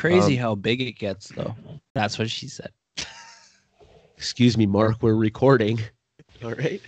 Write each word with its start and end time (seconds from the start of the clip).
crazy 0.00 0.38
Um, 0.38 0.42
how 0.42 0.54
big 0.54 0.80
it 0.80 0.92
gets, 0.92 1.28
though. 1.28 1.54
That's 1.94 2.18
what 2.18 2.30
she 2.30 2.48
said. 2.48 2.70
Excuse 4.16 4.56
me, 4.56 4.64
Mark, 4.64 5.02
we're 5.02 5.14
recording. 5.14 5.78
All 6.42 6.52
right. 6.54 6.80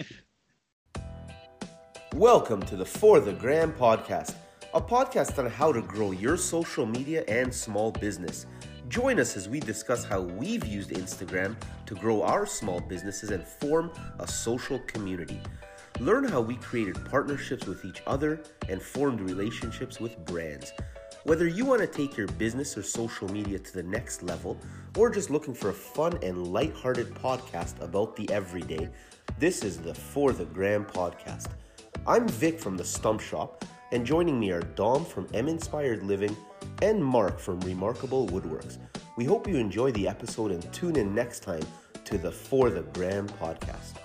Welcome 2.15 2.63
to 2.63 2.77
the 2.77 2.87
For 2.87 3.21
the 3.21 3.35
Gram 3.35 3.73
podcast, 3.73 4.35
a 4.73 4.81
podcast 4.81 5.39
on 5.39 5.51
how 5.51 5.73
to 5.73 5.83
grow 5.83 6.13
your 6.13 6.39
social 6.39 6.87
media 6.87 7.23
and 7.29 7.53
small 7.53 7.93
business. 7.93 8.47
Join 8.89 9.21
us 9.21 9.37
as 9.37 9.47
we 9.47 9.61
discuss 9.61 10.05
how 10.05 10.23
we've 10.23 10.67
used 10.67 10.91
Instagram 10.91 11.57
to 11.85 11.95
grow 11.95 12.23
our 12.23 12.47
small 12.47 12.81
businesses 12.81 13.31
and 13.31 13.47
form 13.47 13.91
a 14.21 14.27
social 14.27 14.79
community. 14.81 15.41
Learn 16.01 16.25
how 16.25 16.41
we 16.41 16.57
created 16.57 16.97
partnerships 17.11 17.67
with 17.67 17.85
each 17.85 18.03
other 18.07 18.43
and 18.71 18.81
formed 18.81 19.21
relationships 19.21 20.01
with 20.01 20.17
brands. 20.25 20.73
Whether 21.25 21.47
you 21.47 21.65
want 21.65 21.81
to 21.81 21.87
take 21.87 22.17
your 22.17 22.27
business 22.27 22.77
or 22.77 22.83
social 22.83 23.31
media 23.31 23.57
to 23.57 23.73
the 23.73 23.83
next 23.85 24.25
level, 24.25 24.59
or 24.99 25.09
just 25.09 25.31
looking 25.31 25.55
for 25.55 25.69
a 25.69 25.73
fun 25.73 26.19
and 26.21 26.49
lighthearted 26.49 27.15
podcast 27.15 27.81
about 27.81 28.17
the 28.17 28.29
everyday, 28.31 28.89
this 29.39 29.63
is 29.63 29.79
the 29.79 29.95
For 29.95 30.33
the 30.33 30.47
Gram 30.47 30.85
podcast. 30.85 31.51
I'm 32.09 32.27
Vic 32.27 32.59
from 32.59 32.77
the 32.77 32.85
Stump 32.85 33.21
Shop, 33.21 33.65
and 33.93 34.05
joining 34.05 34.41
me 34.41 34.51
are 34.51 34.63
Dom 34.63 35.05
from 35.05 35.29
M 35.33 35.47
Inspired 35.47 36.03
Living 36.03 36.37
and 36.83 37.03
Mark 37.05 37.39
from 37.39 37.61
Remarkable 37.61 38.27
Woodworks. 38.27 38.79
We 39.17 39.25
hope 39.25 39.47
you 39.47 39.59
enjoy 39.59 39.93
the 39.93 40.09
episode 40.09 40.51
and 40.51 40.73
tune 40.73 40.97
in 40.97 41.15
next 41.15 41.45
time 41.45 41.63
to 42.05 42.19
the 42.19 42.33
For 42.33 42.69
the 42.69 42.83
Gram 42.83 43.29
podcast. 43.29 44.02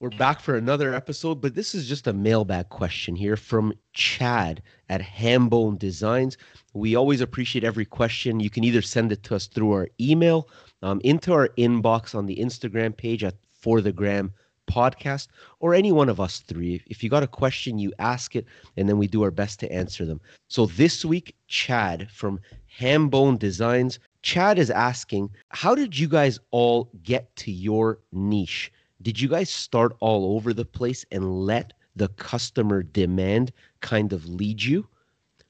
We're 0.00 0.10
back 0.10 0.40
for 0.40 0.56
another 0.56 0.92
episode, 0.92 1.40
but 1.40 1.54
this 1.54 1.72
is 1.72 1.88
just 1.88 2.08
a 2.08 2.12
mailbag 2.12 2.68
question 2.68 3.14
here 3.14 3.36
from 3.36 3.72
Chad 3.92 4.60
at 4.88 5.00
Hambone 5.00 5.78
Designs. 5.78 6.36
We 6.74 6.96
always 6.96 7.20
appreciate 7.20 7.62
every 7.62 7.84
question. 7.84 8.40
You 8.40 8.50
can 8.50 8.64
either 8.64 8.82
send 8.82 9.12
it 9.12 9.22
to 9.22 9.36
us 9.36 9.46
through 9.46 9.70
our 9.70 9.88
email, 10.00 10.48
um, 10.82 11.00
into 11.04 11.32
our 11.32 11.48
inbox 11.56 12.12
on 12.12 12.26
the 12.26 12.36
Instagram 12.36 12.96
page 12.96 13.22
at 13.22 13.36
For 13.52 13.80
the 13.80 13.92
Gram 13.92 14.32
Podcast, 14.68 15.28
or 15.60 15.74
any 15.74 15.92
one 15.92 16.08
of 16.08 16.20
us 16.20 16.40
three. 16.40 16.82
If 16.88 17.04
you 17.04 17.08
got 17.08 17.22
a 17.22 17.28
question, 17.28 17.78
you 17.78 17.92
ask 18.00 18.34
it, 18.34 18.46
and 18.76 18.88
then 18.88 18.98
we 18.98 19.06
do 19.06 19.22
our 19.22 19.30
best 19.30 19.60
to 19.60 19.72
answer 19.72 20.04
them. 20.04 20.20
So 20.48 20.66
this 20.66 21.04
week, 21.04 21.36
Chad 21.46 22.10
from 22.10 22.40
Hambone 22.80 23.38
Designs. 23.38 24.00
Chad 24.22 24.58
is 24.58 24.70
asking, 24.70 25.30
how 25.50 25.76
did 25.76 25.96
you 25.96 26.08
guys 26.08 26.40
all 26.50 26.90
get 27.04 27.34
to 27.36 27.52
your 27.52 28.00
niche? 28.10 28.72
Did 29.02 29.20
you 29.20 29.28
guys 29.28 29.50
start 29.50 29.96
all 30.00 30.36
over 30.36 30.52
the 30.52 30.64
place 30.64 31.04
and 31.10 31.44
let 31.44 31.72
the 31.96 32.08
customer 32.08 32.82
demand 32.82 33.52
kind 33.80 34.12
of 34.12 34.26
lead 34.28 34.62
you? 34.62 34.86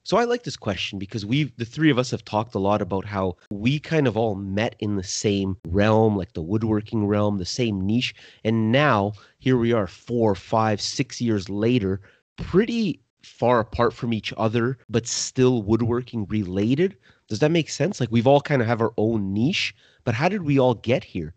So 0.03 0.17
I 0.17 0.25
like 0.25 0.43
this 0.43 0.55
question 0.55 0.99
because 0.99 1.25
we've 1.25 1.51
the 1.57 1.65
three 1.65 1.89
of 1.89 1.97
us 1.97 2.11
have 2.11 2.23
talked 2.23 2.53
a 2.53 2.59
lot 2.59 2.79
about 2.79 3.05
how 3.05 3.37
we 3.49 3.79
kind 3.79 4.07
of 4.07 4.15
all 4.15 4.35
met 4.35 4.75
in 4.77 4.97
the 4.97 5.03
same 5.03 5.57
realm, 5.67 6.15
like 6.15 6.33
the 6.33 6.43
woodworking 6.43 7.07
realm, 7.07 7.39
the 7.39 7.45
same 7.45 7.81
niche. 7.81 8.13
And 8.43 8.71
now 8.71 9.13
here 9.39 9.57
we 9.57 9.73
are 9.73 9.87
four, 9.87 10.35
five, 10.35 10.79
six 10.79 11.19
years 11.19 11.49
later, 11.49 12.01
pretty 12.37 13.01
far 13.23 13.59
apart 13.59 13.93
from 13.93 14.13
each 14.13 14.31
other, 14.37 14.77
but 14.89 15.07
still 15.07 15.63
woodworking 15.63 16.27
related. 16.27 16.95
Does 17.27 17.39
that 17.39 17.49
make 17.49 17.71
sense? 17.71 17.99
Like 17.99 18.11
we've 18.11 18.27
all 18.27 18.41
kind 18.41 18.61
of 18.61 18.67
have 18.67 18.81
our 18.81 18.93
own 18.97 19.33
niche, 19.33 19.73
but 20.03 20.13
how 20.13 20.29
did 20.29 20.43
we 20.43 20.59
all 20.59 20.75
get 20.75 21.03
here? 21.03 21.33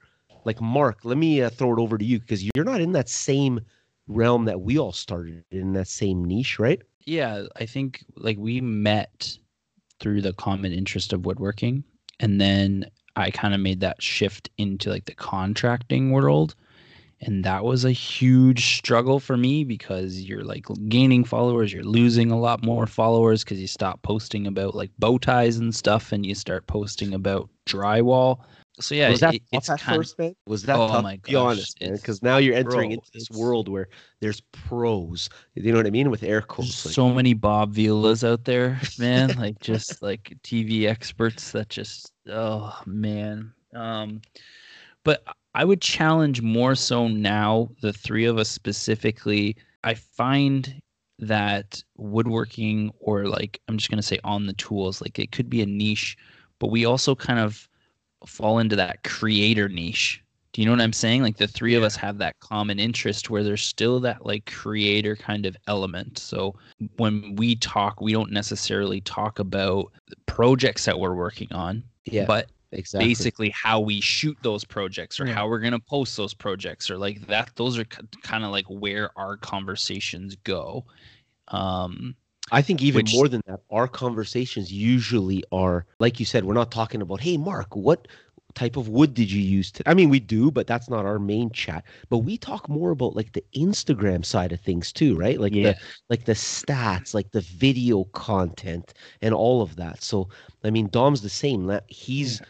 Like 0.49 0.63
Mark, 0.63 1.05
let 1.05 1.19
me 1.19 1.43
uh, 1.43 1.51
throw 1.51 1.75
it 1.75 1.79
over 1.79 1.99
to 1.99 2.05
you 2.05 2.19
because 2.19 2.43
you're 2.43 2.65
not 2.65 2.81
in 2.81 2.93
that 2.93 3.11
same 3.11 3.61
realm 4.07 4.47
that 4.47 4.63
we 4.63 4.79
all 4.79 4.93
started 4.93 5.45
in 5.51 5.75
that 5.75 5.89
same 5.89 6.25
niche, 6.25 6.59
right? 6.59 6.81
Yeah, 7.05 7.45
I 7.57 7.67
think 7.67 8.03
like 8.17 8.39
we 8.39 8.63
met 8.63 9.37
through 10.01 10.23
the 10.23 10.33
common 10.33 10.73
interest 10.73 11.13
of 11.13 11.27
woodworking, 11.27 11.85
and 12.19 12.41
then 12.41 12.87
I 13.15 13.31
kind 13.31 13.53
of 13.53 13.61
made 13.61 13.81
that 13.81 14.03
shift 14.03 14.49
into 14.57 14.89
like 14.89 15.05
the 15.05 15.15
contracting 15.15 16.13
world. 16.13 16.55
And 17.21 17.45
that 17.45 17.65
was 17.65 17.85
a 17.85 17.91
huge 17.91 18.77
struggle 18.77 19.21
for 19.21 19.37
me 19.37 19.65
because 19.65 20.23
you're 20.23 20.45
like 20.45 20.65
gaining 20.89 21.25
followers, 21.25 21.75
you're 21.75 21.83
losing 21.83 22.31
a 22.31 22.39
lot 22.39 22.63
more 22.63 22.87
followers 22.87 23.45
because 23.45 23.61
you 23.61 23.67
stop 23.67 24.01
posting 24.03 24.47
about 24.47 24.75
like 24.75 24.93
bow 24.99 25.19
ties 25.19 25.59
and 25.59 25.75
stuff 25.75 26.13
and 26.13 26.25
you 26.25 26.35
start 26.35 26.69
posting 26.69 27.13
about 27.13 27.51
drywall. 27.67 28.39
So 28.81 28.95
yeah, 28.95 29.11
was 29.11 29.21
that 29.21 29.35
it, 29.35 29.43
it's 29.53 29.69
at 29.71 29.81
kind 29.81 29.99
first, 29.99 30.19
man? 30.19 30.35
Was 30.47 30.63
that 30.65 30.77
Oh 30.77 30.89
tough? 30.89 31.03
my 31.05 31.17
Be 31.25 31.35
honest, 31.35 31.81
man, 31.81 31.97
because 31.97 32.23
now 32.23 32.39
you're 32.39 32.55
entering 32.55 32.91
bro, 32.91 32.95
into 32.95 33.11
this 33.13 33.31
world 33.31 33.69
where 33.69 33.89
there's 34.21 34.41
pros. 34.53 35.29
You 35.55 35.73
know 35.73 35.79
what 35.79 35.87
I 35.87 35.91
mean 35.91 36.11
with 36.11 36.23
air 36.23 36.41
quotes. 36.41 36.87
like- 36.87 36.95
so 36.95 37.11
many 37.13 37.35
Bob 37.35 37.73
Vilas 37.75 38.25
out 38.25 38.45
there, 38.45 38.81
man. 38.99 39.37
like 39.37 39.59
just 39.61 40.03
like 40.03 40.37
TV 40.43 40.87
experts 40.87 41.53
that 41.53 41.69
just 41.69 42.13
oh 42.29 42.81
man. 42.87 43.53
Um 43.75 44.21
but 45.05 45.23
I 45.55 45.65
would 45.65 45.81
challenge 45.81 46.43
more 46.43 46.75
so 46.75 47.09
now, 47.09 47.71
the 47.81 47.93
three 47.93 48.25
of 48.27 48.39
us 48.39 48.49
specifically. 48.49 49.57
I 49.85 49.95
find 49.95 50.81
that 51.21 51.83
woodworking 51.97 52.93
or 53.01 53.27
like 53.27 53.61
I'm 53.69 53.77
just 53.79 53.91
gonna 53.91 54.03
say 54.03 54.19
on 54.25 54.47
the 54.47 54.53
tools, 54.55 55.01
like 55.01 55.19
it 55.19 55.33
could 55.33 55.51
be 55.51 55.63
a 55.63 55.67
niche, 55.67 56.17
but 56.59 56.71
we 56.71 56.85
also 56.85 57.15
kind 57.15 57.39
of 57.41 57.68
fall 58.27 58.59
into 58.59 58.77
that 58.77 59.03
creator 59.05 59.69
niche. 59.69 60.23
Do 60.53 60.63
you 60.63 60.67
know 60.67 60.73
what 60.73 60.81
I'm 60.81 60.93
saying? 60.93 61.23
Like 61.23 61.37
the 61.37 61.47
three 61.47 61.75
of 61.75 61.83
us 61.83 61.95
have 61.97 62.19
that 62.19 62.39
common 62.41 62.79
interest 62.79 63.31
where 63.31 63.45
there's 63.45 63.63
still 63.63 64.01
that 64.01 64.25
like 64.27 64.47
creator 64.47 65.15
kind 65.15 65.47
of 65.47 65.57
element. 65.67 66.19
So 66.19 66.57
when 66.97 67.37
we 67.37 67.55
talk, 67.57 68.01
we 68.01 68.13
don't 68.13 68.33
necessarily 68.33 69.01
talk 69.03 69.39
about 69.39 69.93
projects 70.27 70.85
that 70.87 70.99
we're 70.99 71.15
working 71.15 71.53
on, 71.53 71.85
yeah, 72.07 72.25
but 72.27 72.51
exactly. 72.73 73.07
basically 73.07 73.51
how 73.51 73.79
we 73.81 74.01
shoot 74.01 74.37
those 74.43 74.65
projects 74.65 75.21
or 75.21 75.27
Yeah. 75.27 75.35
how 75.35 75.49
we're 75.49 75.61
going 75.61 75.73
to 75.73 75.79
post 75.79 76.17
those 76.17 76.35
projects 76.35 76.91
or 76.91 76.99
like 76.99 77.27
that 77.27 77.51
those 77.57 77.79
are 77.79 77.85
kind 78.23 78.45
of 78.45 78.51
like 78.51 78.67
where 78.67 79.17
our 79.19 79.37
conversations 79.37 80.37
go. 80.45 80.85
Um 81.49 82.17
I 82.53 82.63
think 82.63 82.83
even 82.83 83.01
which- 83.01 83.15
more 83.15 83.29
than 83.29 83.43
that, 83.47 83.61
our 83.71 83.89
conversations 83.89 84.73
usually 84.73 85.45
are 85.53 85.87
like 85.99 86.19
you 86.21 86.27
said. 86.27 86.45
We're 86.45 86.55
not 86.55 86.71
talking 86.71 87.03
about, 87.03 87.21
hey, 87.21 87.37
Mark, 87.37 87.75
what 87.77 88.09
type 88.55 88.77
of 88.77 88.89
wood 88.89 89.15
did 89.15 89.31
you 89.31 89.41
use? 89.43 89.71
To-? 89.73 89.89
I 89.89 89.95
mean, 89.95 90.09
we 90.09 90.19
do, 90.19 90.51
but 90.51 90.67
that's 90.67 90.89
not 90.89 91.05
our 91.05 91.19
main 91.19 91.51
chat. 91.51 91.85
But 92.09 92.19
we 92.19 92.37
talk 92.39 92.69
more 92.69 92.91
about 92.91 93.15
like 93.15 93.33
the 93.33 93.45
Instagram 93.55 94.25
side 94.25 94.53
of 94.53 94.61
things 94.61 94.93
too, 94.93 95.17
right? 95.17 95.39
Like 95.41 95.55
Yeah. 95.55 95.73
the 95.73 95.79
like 96.09 96.25
the 96.25 96.33
stats, 96.33 97.15
like 97.15 97.31
the 97.33 97.43
video 97.43 98.05
content, 98.05 98.95
and 99.23 99.35
all 99.35 99.63
of 99.63 99.77
that. 99.77 100.03
So, 100.03 100.29
I 100.65 100.71
mean, 100.71 100.89
Dom's 100.89 101.21
the 101.23 101.29
same. 101.29 101.67
That 101.67 101.85
he's 101.89 102.41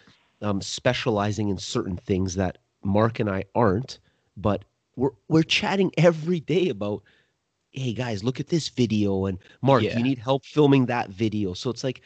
um, 0.41 0.61
specializing 0.63 1.49
in 1.49 1.59
certain 1.59 1.97
things 1.97 2.37
that 2.37 2.59
Mark 2.85 3.19
and 3.21 3.29
I 3.29 3.45
aren't, 3.55 3.99
but 4.37 4.65
we're 4.97 5.11
we're 5.29 5.43
chatting 5.43 5.91
every 5.99 6.41
day 6.41 6.69
about 6.69 7.03
hey 7.78 7.93
guys 7.93 8.25
look 8.25 8.41
at 8.41 8.49
this 8.49 8.69
video 8.69 9.27
and 9.27 9.39
mark 9.62 9.83
Yeah. 9.83 9.97
you 9.97 10.03
need 10.03 10.19
help 10.19 10.44
filming 10.44 10.87
that 10.87 11.11
video 11.11 11.53
so 11.55 11.71
it's 11.71 11.84
like 11.84 12.00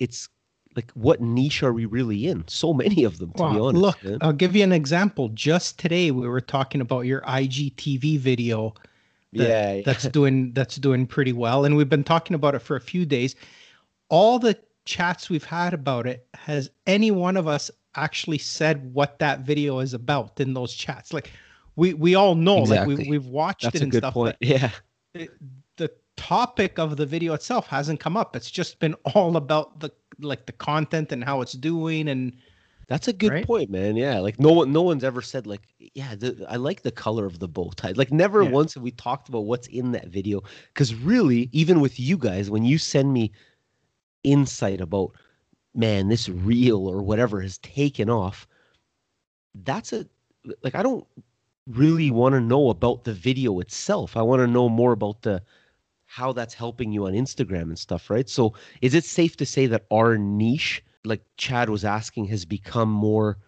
it's 0.00 0.28
like 0.76 0.90
what 0.94 1.20
niche 1.20 1.62
are 1.62 1.72
we 1.72 1.84
really 1.86 2.26
in 2.26 2.46
so 2.48 2.74
many 2.74 3.04
of 3.04 3.18
them 3.18 3.30
to 3.32 3.38
be 3.52 3.58
honest 3.60 3.76
look, 3.80 4.02
man. 4.04 4.18
I'll 4.20 4.32
give 4.32 4.56
you 4.56 4.64
an 4.64 4.72
example. 4.72 5.28
Just 5.28 5.78
today, 5.78 6.10
we 6.10 6.26
were 6.26 6.40
talking 6.40 6.80
about 6.80 7.02
your 7.02 7.20
IGTV 7.20 8.18
video 8.18 8.74
that- 9.34 9.48
yeah, 9.48 9.72
yeah. 9.74 9.82
that's 9.84 10.08
doing 10.18 10.52
that's 10.52 10.74
doing 10.76 11.06
pretty 11.06 11.32
well, 11.32 11.64
and 11.64 11.76
we've 11.76 11.88
been 11.88 12.02
talking 12.02 12.34
about 12.34 12.56
it 12.56 12.58
for 12.58 12.74
a 12.74 12.80
few 12.80 13.06
days. 13.06 13.36
All 14.08 14.40
the 14.40 14.58
chats 14.84 15.30
we've 15.30 15.44
had 15.44 15.74
about 15.74 16.08
it 16.08 16.26
has 16.34 16.70
any 16.88 17.12
one 17.12 17.36
of 17.36 17.46
us 17.46 17.70
actually 17.94 18.38
said 18.38 18.92
what 18.92 19.20
that 19.20 19.40
video 19.40 19.78
is 19.78 19.94
about 19.94 20.40
in 20.40 20.54
those 20.54 20.74
chats? 20.74 21.12
Like, 21.12 21.30
we 21.76 21.94
we 21.94 22.16
all 22.16 22.34
know, 22.34 22.58
like 22.58 22.84
we 22.86 22.96
we've 23.08 23.26
watched 23.26 23.62
that's 23.62 23.76
it 23.76 23.80
a 23.80 23.84
and 23.84 23.92
good 23.92 23.98
stuff. 23.98 24.14
point 24.14 24.36
yeah 24.40 24.70
it- 25.14 25.30
the 25.76 25.90
topic 26.16 26.78
of 26.78 26.96
the 26.96 27.06
video 27.06 27.34
itself 27.34 27.66
hasn't 27.68 28.00
come 28.00 28.16
up. 28.16 28.36
It's 28.36 28.50
just 28.50 28.78
been 28.78 28.94
all 29.14 29.36
about 29.36 29.80
the 29.80 29.90
like 30.20 30.46
the 30.46 30.52
content 30.52 31.12
and 31.12 31.24
how 31.24 31.40
it's 31.40 31.52
doing 31.54 32.08
and 32.08 32.36
That's 32.86 33.08
a 33.08 33.12
good 33.14 33.30
Right? 33.32 33.42
point, 33.42 33.70
man. 33.70 33.96
Yeah, 33.96 34.18
like 34.20 34.38
no 34.38 34.52
one, 34.52 34.72
no 34.72 34.82
one's 34.82 35.04
ever 35.04 35.22
said 35.22 35.46
like, 35.46 35.62
yeah, 35.78 36.14
the, 36.14 36.44
I 36.48 36.56
like 36.56 36.82
the 36.82 36.90
color 36.92 37.24
of 37.26 37.38
the 37.38 37.48
bow 37.48 37.70
tie. 37.76 37.92
Like 37.92 38.12
never 38.12 38.44
Yeah. 38.44 38.50
once 38.50 38.74
have 38.74 38.82
we 38.82 38.90
talked 38.90 39.28
about 39.28 39.46
what's 39.46 39.66
in 39.68 39.92
that 39.92 40.08
video. 40.08 40.42
Because 40.72 40.94
really, 40.94 41.48
even 41.52 41.80
with 41.80 41.98
you 41.98 42.18
guys, 42.18 42.50
when 42.50 42.64
you 42.64 42.76
send 42.78 43.12
me 43.12 43.32
insight 44.22 44.80
about, 44.80 45.12
man, 45.74 46.08
this 46.08 46.28
reel 46.28 46.86
or 46.86 47.02
whatever 47.02 47.40
has 47.40 47.58
taken 47.58 48.10
off, 48.10 48.46
that's 49.54 49.92
a 49.92 50.06
like 50.62 50.74
I 50.74 50.82
don't 50.82 51.06
really 51.66 52.10
want 52.10 52.34
to 52.34 52.40
know 52.40 52.70
about 52.70 53.04
the 53.04 53.12
video 53.12 53.60
itself. 53.60 54.16
I 54.16 54.22
want 54.22 54.40
to 54.40 54.46
know 54.46 54.68
more 54.68 54.92
about 54.92 55.22
the 55.22 55.42
how 56.06 56.32
that's 56.32 56.54
helping 56.54 56.92
you 56.92 57.06
on 57.06 57.12
Instagram 57.12 57.62
and 57.62 57.78
stuff, 57.78 58.08
right? 58.08 58.28
So 58.28 58.54
is 58.82 58.94
it 58.94 59.04
safe 59.04 59.36
to 59.38 59.46
say 59.46 59.66
that 59.66 59.86
our 59.90 60.16
niche, 60.16 60.84
like 61.04 61.22
Chad 61.36 61.70
was 61.70 61.84
asking, 61.84 62.26
has 62.26 62.44
become 62.44 62.88
more 62.88 63.38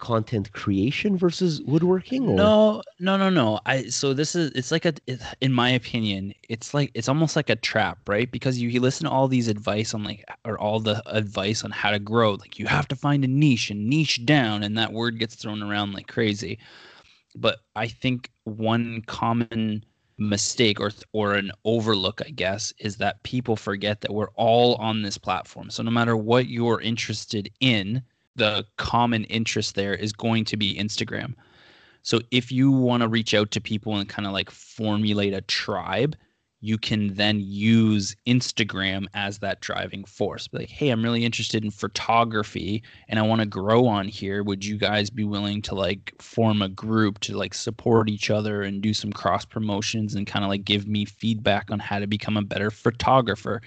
content 0.00 0.52
creation 0.52 1.16
versus 1.16 1.62
woodworking? 1.62 2.28
Or? 2.28 2.34
No, 2.34 2.82
no, 2.98 3.16
no, 3.16 3.30
no. 3.30 3.60
I 3.64 3.84
so 3.84 4.12
this 4.12 4.34
is 4.34 4.50
it's 4.52 4.72
like 4.72 4.84
a 4.84 4.94
it, 5.06 5.20
in 5.40 5.52
my 5.52 5.70
opinion, 5.70 6.34
it's 6.48 6.74
like 6.74 6.90
it's 6.94 7.08
almost 7.08 7.36
like 7.36 7.48
a 7.48 7.56
trap, 7.56 7.98
right? 8.08 8.30
Because 8.30 8.58
you, 8.58 8.68
you 8.68 8.80
listen 8.80 9.04
to 9.06 9.10
all 9.10 9.28
these 9.28 9.48
advice 9.48 9.94
on 9.94 10.02
like 10.02 10.24
or 10.44 10.58
all 10.58 10.80
the 10.80 11.02
advice 11.06 11.64
on 11.64 11.70
how 11.70 11.90
to 11.90 11.98
grow. 11.98 12.32
Like 12.32 12.58
you 12.58 12.66
have 12.66 12.88
to 12.88 12.96
find 12.96 13.24
a 13.24 13.28
niche 13.28 13.70
and 13.70 13.88
niche 13.88 14.26
down, 14.26 14.62
and 14.62 14.76
that 14.76 14.92
word 14.92 15.18
gets 15.18 15.36
thrown 15.36 15.62
around 15.62 15.92
like 15.92 16.08
crazy. 16.08 16.58
But 17.36 17.58
I 17.76 17.86
think 17.88 18.30
one 18.44 19.02
common 19.06 19.84
mistake 20.18 20.78
or 20.78 20.90
or 21.14 21.32
an 21.32 21.50
overlook 21.64 22.20
i 22.26 22.28
guess 22.28 22.74
is 22.78 22.98
that 22.98 23.22
people 23.22 23.56
forget 23.56 24.02
that 24.02 24.12
we're 24.12 24.28
all 24.34 24.74
on 24.74 25.00
this 25.00 25.16
platform 25.16 25.70
so 25.70 25.82
no 25.82 25.90
matter 25.90 26.14
what 26.14 26.46
you're 26.46 26.78
interested 26.82 27.50
in 27.60 28.02
the 28.36 28.64
common 28.76 29.24
interest 29.24 29.74
there 29.74 29.94
is 29.94 30.12
going 30.12 30.44
to 30.46 30.56
be 30.56 30.74
Instagram. 30.74 31.34
So 32.02 32.20
if 32.30 32.50
you 32.50 32.70
want 32.70 33.02
to 33.02 33.08
reach 33.08 33.34
out 33.34 33.50
to 33.52 33.60
people 33.60 33.96
and 33.96 34.08
kind 34.08 34.26
of 34.26 34.32
like 34.32 34.50
formulate 34.50 35.34
a 35.34 35.42
tribe, 35.42 36.16
you 36.60 36.76
can 36.76 37.14
then 37.14 37.40
use 37.40 38.14
Instagram 38.26 39.06
as 39.14 39.38
that 39.38 39.60
driving 39.60 40.04
force. 40.04 40.46
Be 40.46 40.58
like, 40.58 40.68
hey, 40.68 40.90
I'm 40.90 41.02
really 41.02 41.24
interested 41.24 41.64
in 41.64 41.70
photography 41.70 42.82
and 43.08 43.18
I 43.18 43.22
want 43.22 43.40
to 43.40 43.46
grow 43.46 43.86
on 43.86 44.08
here. 44.08 44.42
Would 44.42 44.64
you 44.64 44.76
guys 44.76 45.08
be 45.08 45.24
willing 45.24 45.62
to 45.62 45.74
like 45.74 46.12
form 46.20 46.60
a 46.60 46.68
group 46.68 47.18
to 47.20 47.36
like 47.36 47.54
support 47.54 48.10
each 48.10 48.30
other 48.30 48.62
and 48.62 48.82
do 48.82 48.92
some 48.92 49.12
cross 49.12 49.44
promotions 49.44 50.14
and 50.14 50.26
kind 50.26 50.44
of 50.44 50.50
like 50.50 50.64
give 50.64 50.86
me 50.86 51.06
feedback 51.06 51.70
on 51.70 51.78
how 51.78 51.98
to 51.98 52.06
become 52.06 52.36
a 52.36 52.42
better 52.42 52.70
photographer? 52.70 53.62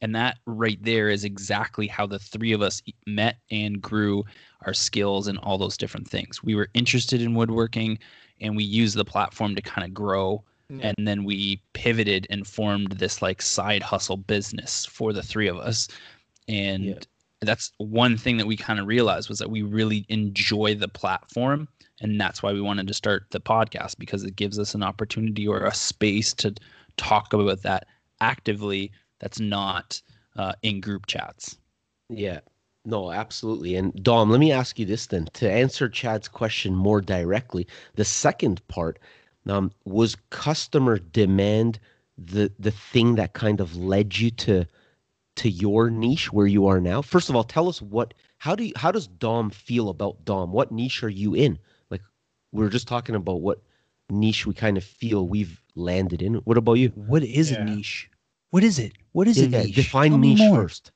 And 0.00 0.16
that 0.16 0.38
right 0.46 0.82
there 0.82 1.08
is 1.08 1.22
exactly 1.22 1.86
how 1.86 2.06
the 2.08 2.18
three 2.18 2.52
of 2.52 2.60
us 2.60 2.82
met 3.06 3.36
and 3.52 3.80
grew 3.80 4.24
our 4.66 4.74
skills 4.74 5.28
and 5.28 5.38
all 5.38 5.58
those 5.58 5.76
different 5.76 6.08
things. 6.08 6.42
We 6.42 6.56
were 6.56 6.68
interested 6.74 7.22
in 7.22 7.34
woodworking 7.34 8.00
and 8.40 8.56
we 8.56 8.64
used 8.64 8.96
the 8.96 9.04
platform 9.04 9.54
to 9.54 9.62
kind 9.62 9.86
of 9.86 9.94
grow. 9.94 10.42
And 10.70 11.06
then 11.06 11.24
we 11.24 11.60
pivoted 11.74 12.26
and 12.30 12.46
formed 12.46 12.92
this 12.92 13.20
like 13.20 13.42
side 13.42 13.82
hustle 13.82 14.16
business 14.16 14.86
for 14.86 15.12
the 15.12 15.22
three 15.22 15.48
of 15.48 15.58
us. 15.58 15.88
And 16.48 16.84
yeah. 16.84 16.94
that's 17.40 17.72
one 17.78 18.16
thing 18.16 18.38
that 18.38 18.46
we 18.46 18.56
kind 18.56 18.80
of 18.80 18.86
realized 18.86 19.28
was 19.28 19.38
that 19.38 19.50
we 19.50 19.62
really 19.62 20.06
enjoy 20.08 20.74
the 20.74 20.88
platform. 20.88 21.68
And 22.00 22.20
that's 22.20 22.42
why 22.42 22.52
we 22.52 22.60
wanted 22.60 22.86
to 22.88 22.94
start 22.94 23.26
the 23.30 23.40
podcast 23.40 23.98
because 23.98 24.24
it 24.24 24.36
gives 24.36 24.58
us 24.58 24.74
an 24.74 24.82
opportunity 24.82 25.46
or 25.46 25.64
a 25.64 25.74
space 25.74 26.32
to 26.34 26.54
talk 26.96 27.32
about 27.32 27.62
that 27.62 27.86
actively 28.20 28.92
that's 29.18 29.40
not 29.40 30.00
uh, 30.36 30.54
in 30.62 30.80
group 30.80 31.06
chats. 31.06 31.58
Yeah, 32.08 32.40
no, 32.84 33.12
absolutely. 33.12 33.76
And 33.76 33.92
Dom, 34.02 34.30
let 34.30 34.40
me 34.40 34.50
ask 34.50 34.78
you 34.78 34.86
this 34.86 35.06
then 35.06 35.28
to 35.34 35.50
answer 35.50 35.88
Chad's 35.88 36.28
question 36.28 36.74
more 36.74 37.00
directly. 37.00 37.66
The 37.94 38.04
second 38.04 38.66
part 38.68 38.98
um, 39.48 39.72
was 39.84 40.16
customer 40.30 40.98
demand 40.98 41.78
the 42.18 42.52
the 42.58 42.70
thing 42.70 43.14
that 43.16 43.32
kind 43.32 43.60
of 43.60 43.76
led 43.76 44.18
you 44.18 44.30
to 44.30 44.66
to 45.36 45.50
your 45.50 45.90
niche 45.90 46.32
where 46.32 46.46
you 46.46 46.66
are 46.66 46.80
now. 46.80 47.02
First 47.02 47.30
of 47.30 47.36
all, 47.36 47.44
tell 47.44 47.68
us 47.68 47.80
what 47.80 48.14
how 48.38 48.54
do 48.54 48.64
you, 48.64 48.72
how 48.76 48.90
does 48.90 49.06
Dom 49.06 49.50
feel 49.50 49.88
about 49.88 50.24
Dom? 50.24 50.52
What 50.52 50.72
niche 50.72 51.02
are 51.02 51.08
you 51.08 51.34
in? 51.34 51.58
Like 51.90 52.02
we 52.52 52.64
are 52.64 52.68
just 52.68 52.88
talking 52.88 53.14
about 53.14 53.40
what 53.40 53.62
niche 54.10 54.46
we 54.46 54.54
kind 54.54 54.76
of 54.76 54.84
feel 54.84 55.26
we've 55.26 55.62
landed 55.74 56.22
in. 56.22 56.34
What 56.34 56.58
about 56.58 56.74
you? 56.74 56.88
What 56.90 57.22
is 57.22 57.50
yeah. 57.50 57.62
a 57.62 57.64
niche? 57.64 58.10
What 58.50 58.62
is 58.64 58.78
it? 58.78 58.92
What 59.12 59.28
is 59.28 59.38
yeah, 59.38 59.60
it? 59.60 59.74
Define 59.74 60.10
Tell 60.10 60.18
niche 60.18 60.54
first. 60.54 60.92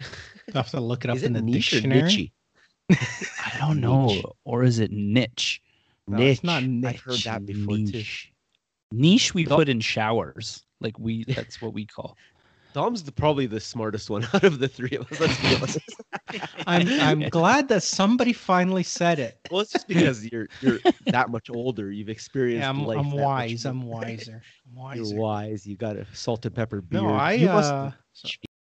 I 0.00 0.04
have 0.54 0.70
to 0.70 0.80
look 0.80 1.04
it 1.04 1.10
up 1.10 1.16
is 1.16 1.22
in 1.22 1.36
it 1.36 1.46
the 1.46 1.52
dictionary. 1.52 2.32
I 2.90 3.56
don't 3.58 3.80
know. 3.80 4.34
Or 4.44 4.64
is 4.64 4.78
it 4.78 4.90
niche? 4.90 5.62
No, 6.08 6.18
niche. 6.18 6.44
not 6.44 6.62
niche. 6.62 6.94
I've 6.94 7.00
heard 7.00 7.18
that 7.20 7.46
before 7.46 7.76
niche. 7.76 8.32
too. 8.92 8.96
Niche 8.96 9.34
we 9.34 9.46
put 9.46 9.68
in 9.68 9.80
showers. 9.80 10.64
Like 10.80 10.98
we 10.98 11.24
that's 11.28 11.60
what 11.60 11.72
we 11.72 11.86
call. 11.86 12.16
Dom's 12.74 13.02
the, 13.02 13.12
probably 13.12 13.46
the 13.46 13.60
smartest 13.60 14.10
one 14.10 14.24
out 14.34 14.44
of 14.44 14.58
the 14.58 14.68
three 14.68 14.96
of 14.96 15.10
us. 15.10 15.20
Let's 15.20 15.40
be 15.40 15.56
honest. 15.56 15.78
I'm 16.66 16.88
I'm 17.00 17.28
glad 17.30 17.68
that 17.68 17.82
somebody 17.82 18.32
finally 18.32 18.82
said 18.82 19.18
it. 19.18 19.38
Well, 19.50 19.62
it's 19.62 19.72
just 19.72 19.88
because 19.88 20.24
you're 20.30 20.48
you're 20.60 20.78
that 21.06 21.30
much 21.30 21.50
older. 21.50 21.90
You've 21.90 22.10
experienced 22.10 22.62
yeah, 22.62 22.68
I'm, 22.68 22.84
life. 22.84 22.98
I'm 22.98 23.10
wise. 23.10 23.64
I'm 23.64 23.82
wiser. 23.82 24.42
I'm 24.68 24.76
wiser. 24.76 25.02
You're 25.02 25.20
wise. 25.20 25.66
You 25.66 25.76
got 25.76 25.96
a 25.96 26.06
salt 26.12 26.44
and 26.44 26.54
pepper 26.54 26.80
beard. 26.82 27.04
No, 27.04 27.14
I 27.14 27.38
uh, 27.44 27.90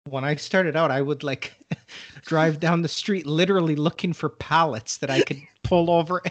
when 0.08 0.24
I 0.24 0.36
started 0.36 0.76
out, 0.76 0.92
I 0.92 1.02
would 1.02 1.24
like 1.24 1.54
drive 2.26 2.60
down 2.60 2.84
the 2.84 2.88
street, 2.88 3.26
literally 3.26 3.76
looking 3.76 4.14
for 4.14 4.30
pallets 4.30 4.98
that 4.98 5.10
I 5.10 5.22
could 5.22 5.42
pull 5.64 5.90
over 5.90 6.22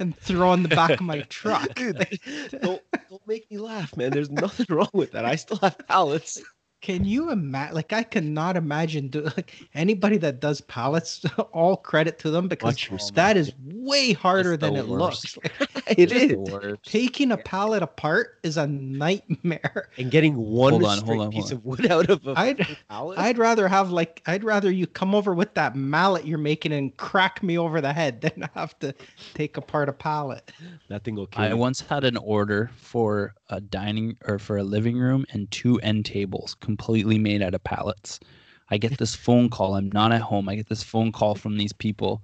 and 0.00 0.16
throw 0.16 0.50
on 0.50 0.62
the 0.62 0.68
back 0.68 0.90
of 0.90 1.00
my 1.02 1.20
truck. 1.28 1.74
Dude, 1.74 2.18
don't 2.60 2.82
don't 3.08 3.26
make 3.26 3.48
me 3.50 3.58
laugh, 3.58 3.96
man. 3.96 4.10
There's 4.10 4.30
nothing 4.30 4.66
wrong 4.68 4.90
with 4.92 5.12
that. 5.12 5.24
I 5.24 5.36
still 5.36 5.58
have 5.58 5.78
pallets. 5.86 6.42
Can 6.80 7.04
you 7.04 7.30
imagine? 7.30 7.74
Like, 7.74 7.92
I 7.92 8.02
cannot 8.02 8.56
imagine 8.56 9.08
do, 9.08 9.22
like 9.36 9.68
anybody 9.74 10.16
that 10.18 10.40
does 10.40 10.60
pallets. 10.62 11.24
All 11.52 11.76
credit 11.76 12.18
to 12.20 12.30
them 12.30 12.48
because 12.48 13.10
that 13.14 13.36
is 13.36 13.52
way 13.64 14.12
harder 14.12 14.56
than 14.56 14.76
it 14.76 14.88
looks. 14.88 15.36
it 15.88 16.12
is. 16.12 16.76
Taking 16.84 17.32
a 17.32 17.36
pallet 17.36 17.82
apart 17.82 18.38
is 18.42 18.56
a 18.56 18.66
nightmare. 18.66 19.88
And 19.98 20.10
getting 20.10 20.36
one 20.36 20.72
hold 20.72 20.84
on, 20.84 20.98
hold 21.04 21.20
on, 21.20 21.30
piece 21.30 21.50
hold 21.50 21.52
on. 21.52 21.58
of 21.58 21.64
wood 21.64 21.90
out 21.90 22.10
of 22.10 22.26
a 22.26 22.38
I'd, 22.38 22.76
pallet. 22.88 23.18
I'd 23.18 23.36
rather 23.36 23.68
have 23.68 23.90
like 23.90 24.22
I'd 24.26 24.44
rather 24.44 24.70
you 24.70 24.86
come 24.86 25.14
over 25.14 25.34
with 25.34 25.54
that 25.54 25.76
mallet 25.76 26.26
you're 26.26 26.38
making 26.38 26.72
and 26.72 26.96
crack 26.96 27.42
me 27.42 27.58
over 27.58 27.80
the 27.80 27.92
head 27.92 28.20
than 28.22 28.48
have 28.54 28.78
to 28.78 28.94
take 29.34 29.56
apart 29.56 29.88
a 29.88 29.92
pallet. 29.92 30.50
That 30.88 31.04
thing 31.04 31.14
will 31.14 31.26
kill. 31.26 31.44
I 31.44 31.52
once 31.52 31.80
had 31.80 32.04
an 32.04 32.16
order 32.16 32.70
for 32.76 33.34
a 33.50 33.60
dining 33.60 34.16
or 34.26 34.38
for 34.38 34.56
a 34.56 34.62
living 34.62 34.98
room 34.98 35.26
and 35.32 35.50
two 35.50 35.78
end 35.80 36.06
tables 36.06 36.56
completely 36.70 37.18
made 37.18 37.42
out 37.42 37.54
of 37.54 37.64
pallets. 37.64 38.20
I 38.70 38.78
get 38.78 38.98
this 38.98 39.16
phone 39.16 39.50
call. 39.50 39.74
I'm 39.74 39.90
not 39.90 40.12
at 40.12 40.20
home. 40.20 40.48
I 40.48 40.54
get 40.54 40.68
this 40.68 40.84
phone 40.84 41.10
call 41.10 41.34
from 41.34 41.56
these 41.56 41.72
people 41.72 42.22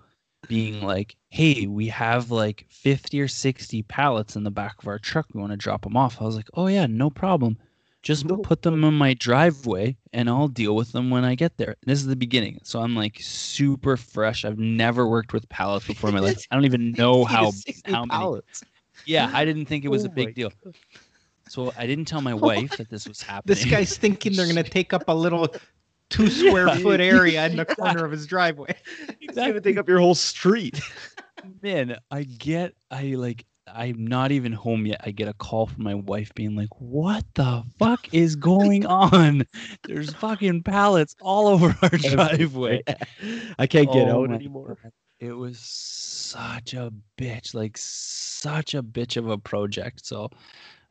being 0.48 0.80
like, 0.82 1.16
"Hey, 1.30 1.66
we 1.66 1.88
have 1.88 2.30
like 2.30 2.66
50 2.68 3.20
or 3.20 3.26
60 3.26 3.82
pallets 3.82 4.36
in 4.36 4.44
the 4.44 4.50
back 4.52 4.76
of 4.80 4.86
our 4.86 5.00
truck. 5.00 5.26
We 5.32 5.40
want 5.40 5.52
to 5.52 5.56
drop 5.56 5.82
them 5.82 5.96
off." 5.96 6.20
I 6.20 6.24
was 6.24 6.36
like, 6.36 6.48
"Oh 6.54 6.68
yeah, 6.68 6.86
no 6.86 7.10
problem. 7.10 7.58
Just 8.04 8.24
no. 8.24 8.36
put 8.36 8.62
them 8.62 8.84
in 8.84 8.94
my 8.94 9.14
driveway 9.14 9.96
and 10.12 10.30
I'll 10.30 10.46
deal 10.46 10.76
with 10.76 10.92
them 10.92 11.10
when 11.10 11.24
I 11.24 11.34
get 11.34 11.56
there." 11.56 11.74
This 11.84 11.98
is 11.98 12.06
the 12.06 12.14
beginning. 12.14 12.60
So 12.62 12.80
I'm 12.80 12.94
like 12.94 13.18
super 13.20 13.96
fresh. 13.96 14.44
I've 14.44 14.60
never 14.60 15.08
worked 15.08 15.32
with 15.32 15.48
pallets 15.48 15.88
before 15.88 16.10
in 16.10 16.14
my 16.14 16.20
life. 16.20 16.46
I 16.52 16.54
don't 16.54 16.66
even 16.66 16.92
know 16.92 17.24
how 17.24 17.50
how 17.86 18.04
many 18.04 18.08
pallets. 18.10 18.62
Yeah, 19.06 19.28
I 19.34 19.44
didn't 19.44 19.66
think 19.66 19.84
it 19.84 19.88
was 19.88 20.04
oh 20.04 20.06
a 20.06 20.10
big 20.10 20.36
deal. 20.36 20.52
God. 20.64 20.74
So 21.48 21.72
I 21.76 21.86
didn't 21.86 22.06
tell 22.06 22.20
my 22.20 22.34
wife 22.50 22.76
that 22.76 22.90
this 22.90 23.06
was 23.06 23.22
happening. 23.22 23.42
This 23.56 23.64
guy's 23.64 23.96
thinking 23.96 24.34
they're 24.34 24.46
going 24.46 24.62
to 24.62 24.70
take 24.70 24.92
up 24.92 25.04
a 25.08 25.14
little 25.14 25.48
two 26.10 26.28
square 26.28 26.68
yeah. 26.68 26.78
foot 26.78 27.00
area 27.00 27.46
in 27.46 27.56
the 27.56 27.64
corner 27.64 28.04
of 28.04 28.12
his 28.12 28.26
driveway. 28.26 28.74
He's 29.18 29.34
going 29.34 29.54
to 29.54 29.60
take 29.60 29.76
up 29.76 29.88
your 29.88 29.98
whole 29.98 30.14
street. 30.14 30.80
Man, 31.62 31.96
I 32.10 32.24
get, 32.24 32.74
I 32.90 33.14
like, 33.14 33.44
I'm 33.72 34.06
not 34.06 34.32
even 34.32 34.52
home 34.52 34.86
yet. 34.86 35.00
I 35.04 35.10
get 35.10 35.28
a 35.28 35.32
call 35.34 35.66
from 35.66 35.82
my 35.82 35.94
wife 35.94 36.32
being 36.34 36.54
like, 36.54 36.68
"What 36.78 37.24
the 37.34 37.64
fuck 37.78 38.14
is 38.14 38.36
going 38.36 38.86
on? 38.86 39.44
There's 39.82 40.12
fucking 40.14 40.62
pallets 40.62 41.16
all 41.20 41.48
over 41.48 41.76
our 41.82 41.88
driveway. 41.90 42.82
I 43.58 43.66
can't 43.66 43.92
get 43.92 44.08
oh 44.08 44.22
out 44.22 44.30
anymore." 44.30 44.78
God. 44.80 44.92
It 45.18 45.32
was 45.32 45.58
such 46.36 46.74
a 46.74 46.92
bitch, 47.18 47.54
like 47.54 47.76
such 47.76 48.74
a 48.74 48.82
bitch 48.82 49.16
of 49.16 49.28
a 49.28 49.38
project. 49.38 50.06
So 50.06 50.30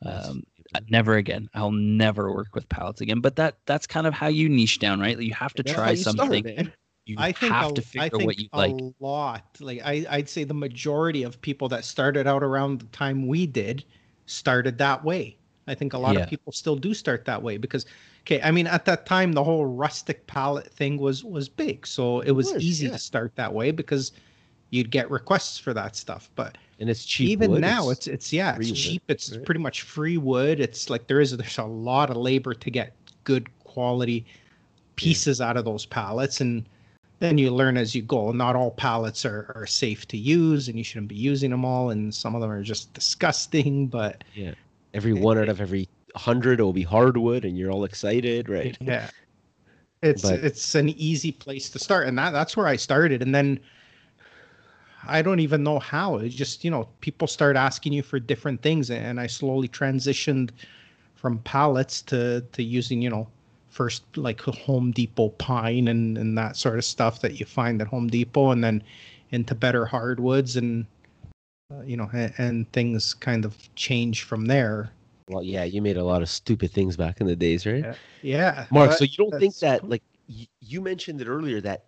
um, 0.05 0.43
never 0.89 1.15
again. 1.15 1.49
I'll 1.53 1.71
never 1.71 2.33
work 2.33 2.53
with 2.53 2.67
pallets 2.69 3.01
again. 3.01 3.19
But 3.19 3.35
that 3.37 3.57
that's 3.65 3.87
kind 3.87 4.07
of 4.07 4.13
how 4.13 4.27
you 4.27 4.49
niche 4.49 4.79
down, 4.79 4.99
right? 4.99 5.19
You 5.19 5.33
have 5.33 5.53
to 5.53 5.63
try 5.63 5.95
something. 5.95 6.43
Start, 6.43 6.71
you 7.05 7.15
I 7.19 7.31
think 7.31 7.53
have 7.53 7.71
a, 7.71 7.73
to 7.75 7.81
figure 7.81 8.25
what 8.25 8.39
you 8.39 8.49
a 8.53 8.57
like. 8.57 8.75
lot. 8.99 9.45
Like 9.59 9.81
I, 9.85 10.05
I'd 10.09 10.29
say 10.29 10.43
the 10.43 10.53
majority 10.53 11.23
of 11.23 11.39
people 11.41 11.69
that 11.69 11.85
started 11.85 12.27
out 12.27 12.43
around 12.43 12.79
the 12.79 12.85
time 12.87 13.27
we 13.27 13.45
did 13.45 13.85
started 14.25 14.77
that 14.79 15.03
way. 15.03 15.37
I 15.67 15.75
think 15.75 15.93
a 15.93 15.97
lot 15.97 16.15
yeah. 16.15 16.21
of 16.21 16.29
people 16.29 16.51
still 16.51 16.75
do 16.75 16.93
start 16.93 17.25
that 17.25 17.41
way 17.41 17.57
because 17.57 17.85
okay, 18.21 18.41
I 18.41 18.51
mean 18.51 18.67
at 18.67 18.85
that 18.85 19.05
time 19.05 19.33
the 19.33 19.43
whole 19.43 19.65
rustic 19.65 20.25
pallet 20.27 20.71
thing 20.71 20.97
was 20.97 21.23
was 21.23 21.47
big. 21.47 21.85
So 21.85 22.21
it 22.21 22.31
was, 22.31 22.51
it 22.51 22.55
was 22.55 22.63
easy 22.63 22.85
yeah. 22.87 22.93
to 22.93 22.99
start 22.99 23.35
that 23.35 23.53
way 23.53 23.71
because 23.71 24.11
you'd 24.69 24.91
get 24.91 25.09
requests 25.09 25.57
for 25.57 25.73
that 25.73 25.95
stuff. 25.95 26.29
But 26.35 26.57
and 26.79 26.89
it's 26.89 27.05
cheap. 27.05 27.29
Even 27.29 27.51
wood. 27.51 27.61
now, 27.61 27.89
it's 27.89 28.07
it's 28.07 28.33
yeah, 28.33 28.55
it's 28.59 28.71
cheap. 28.71 29.01
Wood, 29.07 29.15
it's 29.15 29.31
right? 29.31 29.45
pretty 29.45 29.61
much 29.61 29.83
free 29.83 30.17
wood. 30.17 30.59
It's 30.59 30.89
like 30.89 31.07
there 31.07 31.21
is 31.21 31.35
there's 31.35 31.57
a 31.57 31.63
lot 31.63 32.09
of 32.09 32.17
labor 32.17 32.53
to 32.53 32.69
get 32.69 32.93
good 33.23 33.47
quality 33.63 34.25
pieces 34.95 35.39
yeah. 35.39 35.49
out 35.49 35.57
of 35.57 35.65
those 35.65 35.85
pallets, 35.85 36.41
and 36.41 36.65
then 37.19 37.37
you 37.37 37.51
learn 37.51 37.77
as 37.77 37.95
you 37.95 38.01
go. 38.01 38.31
Not 38.31 38.55
all 38.55 38.71
pallets 38.71 39.25
are, 39.25 39.51
are 39.55 39.65
safe 39.65 40.07
to 40.09 40.17
use, 40.17 40.67
and 40.67 40.77
you 40.77 40.83
shouldn't 40.83 41.07
be 41.07 41.15
using 41.15 41.51
them 41.51 41.63
all. 41.63 41.91
And 41.91 42.13
some 42.13 42.35
of 42.35 42.41
them 42.41 42.51
are 42.51 42.63
just 42.63 42.93
disgusting. 42.93 43.87
But 43.87 44.23
yeah, 44.33 44.53
every 44.93 45.13
one 45.13 45.37
out 45.37 45.49
of 45.49 45.61
every 45.61 45.87
hundred 46.15 46.59
will 46.59 46.73
be 46.73 46.83
hardwood, 46.83 47.45
and 47.45 47.57
you're 47.57 47.71
all 47.71 47.85
excited, 47.85 48.49
right? 48.49 48.77
Yeah, 48.81 49.09
it's 50.01 50.21
but, 50.21 50.43
it's 50.43 50.75
an 50.75 50.89
easy 50.89 51.31
place 51.31 51.69
to 51.69 51.79
start, 51.79 52.07
and 52.07 52.17
that 52.17 52.31
that's 52.31 52.57
where 52.57 52.67
I 52.67 52.75
started, 52.75 53.21
and 53.21 53.33
then 53.33 53.59
I 55.07 55.21
don't 55.21 55.39
even 55.39 55.63
know 55.63 55.79
how. 55.79 56.17
It's 56.17 56.35
just, 56.35 56.63
you 56.63 56.71
know, 56.71 56.87
people 57.01 57.27
start 57.27 57.55
asking 57.55 57.93
you 57.93 58.03
for 58.03 58.19
different 58.19 58.61
things 58.61 58.89
and 58.89 59.19
I 59.19 59.27
slowly 59.27 59.67
transitioned 59.67 60.51
from 61.15 61.39
pallets 61.39 62.01
to 62.03 62.41
to 62.51 62.63
using, 62.63 63.01
you 63.01 63.09
know, 63.09 63.27
first 63.69 64.03
like 64.15 64.41
Home 64.41 64.91
Depot 64.91 65.29
pine 65.29 65.87
and 65.87 66.17
and 66.17 66.37
that 66.37 66.55
sort 66.55 66.77
of 66.77 66.85
stuff 66.85 67.21
that 67.21 67.39
you 67.39 67.45
find 67.45 67.81
at 67.81 67.87
Home 67.87 68.07
Depot 68.07 68.51
and 68.51 68.63
then 68.63 68.83
into 69.31 69.55
better 69.55 69.85
hardwoods 69.85 70.55
and 70.55 70.85
uh, 71.73 71.81
you 71.81 71.97
know 71.97 72.09
and, 72.13 72.33
and 72.37 72.71
things 72.71 73.13
kind 73.13 73.43
of 73.43 73.73
change 73.75 74.23
from 74.23 74.45
there. 74.45 74.91
Well, 75.27 75.43
yeah, 75.43 75.63
you 75.63 75.81
made 75.81 75.97
a 75.97 76.03
lot 76.03 76.21
of 76.21 76.29
stupid 76.29 76.71
things 76.71 76.95
back 76.95 77.19
in 77.19 77.27
the 77.27 77.35
days, 77.35 77.65
right? 77.65 77.83
Yeah. 77.83 77.95
Yeah. 78.21 78.65
Mark, 78.71 78.93
so 78.93 79.03
you 79.03 79.17
don't 79.17 79.39
think 79.39 79.57
that 79.57 79.81
cool. 79.81 79.89
like 79.89 80.03
y- 80.29 80.47
you 80.61 80.81
mentioned 80.81 81.19
it 81.21 81.27
earlier 81.27 81.59
that 81.61 81.85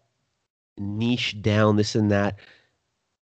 niche 0.77 1.41
down 1.41 1.75
this 1.75 1.95
and 1.95 2.11
that 2.11 2.37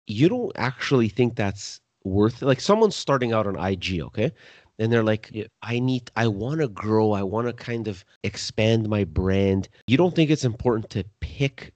you 0.07 0.29
don't 0.29 0.53
actually 0.57 1.09
think 1.09 1.37
that's 1.37 1.81
worth 2.05 2.43
it? 2.43 2.47
Like 2.47 2.61
someone's 2.61 2.97
starting 2.97 3.33
out 3.33 3.47
on 3.47 3.59
IG, 3.59 4.01
okay? 4.01 4.33
And 4.79 4.93
they're 4.93 5.05
like, 5.05 5.31
Yeah. 5.33 5.45
I 5.63 5.79
need 5.79 6.11
I 6.17 6.27
want 6.27 6.61
to 6.61 6.69
grow, 6.69 7.13
I 7.13 7.23
want 7.23 7.47
to 7.47 7.53
kind 7.53 7.89
of 7.89 8.05
expand 8.23 8.89
my 8.89 9.05
brand. 9.05 9.69
You 9.87 9.97
don't 9.97 10.15
think 10.15 10.31
it's 10.31 10.45
important 10.45 10.91
to 10.91 11.05
pick 11.21 11.73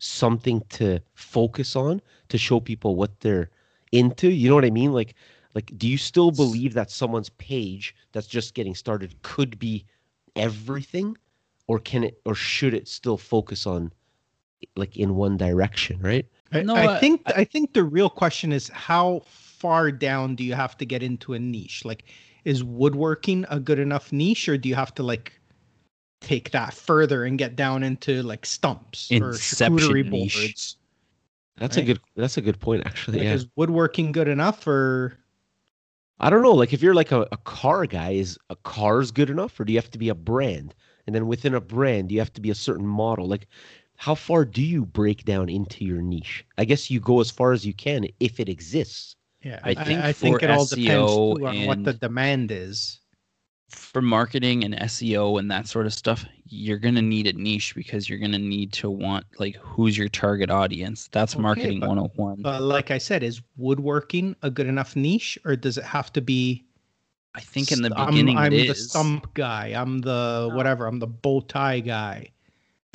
something 0.00 0.62
to 0.70 1.00
focus 1.14 1.76
on 1.76 2.00
to 2.28 2.38
show 2.38 2.60
people 2.60 2.96
what 2.96 3.20
they're 3.20 3.50
into? 3.92 4.28
You 4.30 4.48
know 4.48 4.54
what 4.54 4.64
I 4.64 4.70
mean? 4.70 4.92
Like 4.92 5.14
like 5.54 5.76
do 5.76 5.88
you 5.88 5.98
still 5.98 6.30
believe 6.30 6.74
that 6.74 6.90
someone's 6.90 7.30
page 7.30 7.94
that's 8.12 8.26
just 8.26 8.54
getting 8.54 8.74
started 8.74 9.20
could 9.22 9.58
be 9.58 9.84
everything 10.36 11.16
or 11.66 11.78
can 11.78 12.04
it 12.04 12.20
or 12.24 12.34
should 12.34 12.74
it 12.74 12.88
still 12.88 13.16
focus 13.16 13.66
on 13.66 13.92
like 14.76 14.96
in 14.96 15.14
one 15.14 15.36
direction, 15.36 16.00
right? 16.00 16.26
I, 16.52 16.62
No, 16.62 16.74
I 16.74 16.86
uh, 16.86 16.92
I- 16.94 17.00
think 17.00 17.22
I, 17.26 17.44
think 17.44 17.72
the 17.72 17.84
real 17.84 18.10
question 18.10 18.52
is 18.52 18.68
how 18.68 19.22
far 19.26 19.90
down 19.90 20.34
do 20.34 20.44
you 20.44 20.54
have 20.54 20.76
to 20.78 20.84
get 20.84 21.02
into 21.02 21.34
a 21.34 21.38
niche? 21.38 21.84
Like, 21.84 22.04
is 22.44 22.64
woodworking 22.64 23.44
a 23.50 23.60
good 23.60 23.78
enough 23.78 24.12
niche, 24.12 24.48
or 24.48 24.56
do 24.56 24.68
you 24.68 24.74
have 24.74 24.94
to 24.94 25.02
like 25.02 25.38
take 26.20 26.50
that 26.50 26.74
further 26.74 27.24
and 27.24 27.38
get 27.38 27.56
down 27.56 27.82
into 27.82 28.22
like 28.22 28.44
stumps 28.46 29.10
or 29.10 29.30
Inception 29.30 29.76
charcuterie 29.78 30.08
niche. 30.08 30.36
boards? 30.36 30.76
That's 31.58 31.76
a 31.76 31.82
good 31.82 32.00
that's 32.16 32.36
a 32.36 32.40
good 32.40 32.60
point 32.60 32.86
actually. 32.86 33.18
Like, 33.18 33.24
yeah. 33.24 33.34
is 33.34 33.46
woodworking 33.56 34.12
good 34.12 34.28
enough, 34.28 34.66
or 34.66 35.18
I 36.20 36.30
don't 36.30 36.42
know. 36.42 36.52
Like 36.52 36.72
if 36.72 36.82
you're 36.82 36.94
like 36.94 37.12
a, 37.12 37.26
a 37.32 37.36
car 37.38 37.86
guy, 37.86 38.10
is 38.12 38.38
a 38.48 38.56
cars 38.56 39.10
good 39.10 39.28
enough, 39.30 39.58
or 39.58 39.64
do 39.64 39.72
you 39.72 39.78
have 39.78 39.90
to 39.90 39.98
be 39.98 40.08
a 40.08 40.14
brand? 40.14 40.74
And 41.06 41.14
then 41.14 41.26
within 41.26 41.54
a 41.54 41.60
brand, 41.60 42.08
do 42.10 42.14
you 42.14 42.20
have 42.20 42.32
to 42.34 42.40
be 42.40 42.50
a 42.50 42.54
certain 42.54 42.86
model? 42.86 43.26
Like, 43.26 43.46
how 44.00 44.14
far 44.14 44.44
do 44.44 44.62
you 44.62 44.86
break 44.86 45.24
down 45.24 45.48
into 45.48 45.84
your 45.84 46.00
niche? 46.00 46.44
I 46.56 46.64
guess 46.64 46.88
you 46.88 47.00
go 47.00 47.18
as 47.20 47.32
far 47.32 47.50
as 47.52 47.66
you 47.66 47.74
can 47.74 48.06
if 48.20 48.38
it 48.38 48.48
exists. 48.48 49.16
yeah, 49.42 49.58
I 49.64 49.74
think 49.74 50.00
I, 50.00 50.12
think 50.12 50.40
it 50.42 50.50
all 50.50 50.64
depends 50.66 50.88
SEO 50.88 51.36
too 51.38 51.46
on 51.46 51.66
what 51.66 51.82
the 51.84 51.92
demand 51.94 52.52
is. 52.52 53.00
for 53.70 54.00
marketing 54.00 54.62
and 54.64 54.74
SEO 54.76 55.38
and 55.40 55.50
that 55.50 55.66
sort 55.66 55.84
of 55.86 55.92
stuff, 55.92 56.24
you're 56.46 56.78
gonna 56.78 57.02
need 57.02 57.26
a 57.26 57.32
niche 57.32 57.74
because 57.74 58.08
you're 58.08 58.20
gonna 58.20 58.38
need 58.38 58.72
to 58.74 58.88
want 58.88 59.26
like 59.40 59.56
who's 59.56 59.98
your 59.98 60.08
target 60.08 60.48
audience. 60.48 61.08
That's 61.10 61.34
Okay, 61.34 61.42
marketing 61.42 61.80
but- 61.80 61.88
101. 61.88 62.42
But 62.42 62.62
like 62.62 62.90
I 62.92 62.98
said, 62.98 63.22
is 63.24 63.42
woodworking 63.56 64.36
a 64.42 64.50
good 64.50 64.68
enough 64.68 64.94
niche, 64.94 65.38
or 65.44 65.56
does 65.56 65.76
it 65.76 65.84
have 65.84 66.12
to 66.12 66.20
be? 66.20 66.64
I 67.34 67.40
think 67.40 67.70
in 67.72 67.82
the 67.82 67.88
st- 67.88 67.98
I'm- 67.98 68.10
beginning 68.12 68.38
I'm, 68.38 68.52
it 68.52 68.66
the 68.66 68.70
is. 68.70 68.90
stump 68.90 69.34
guy. 69.34 69.74
I'm 69.76 69.98
the 69.98 70.50
whatever. 70.54 70.86
I'm 70.86 71.00
the 71.00 71.06
bow 71.08 71.40
tie 71.40 71.80
guy. 71.80 72.30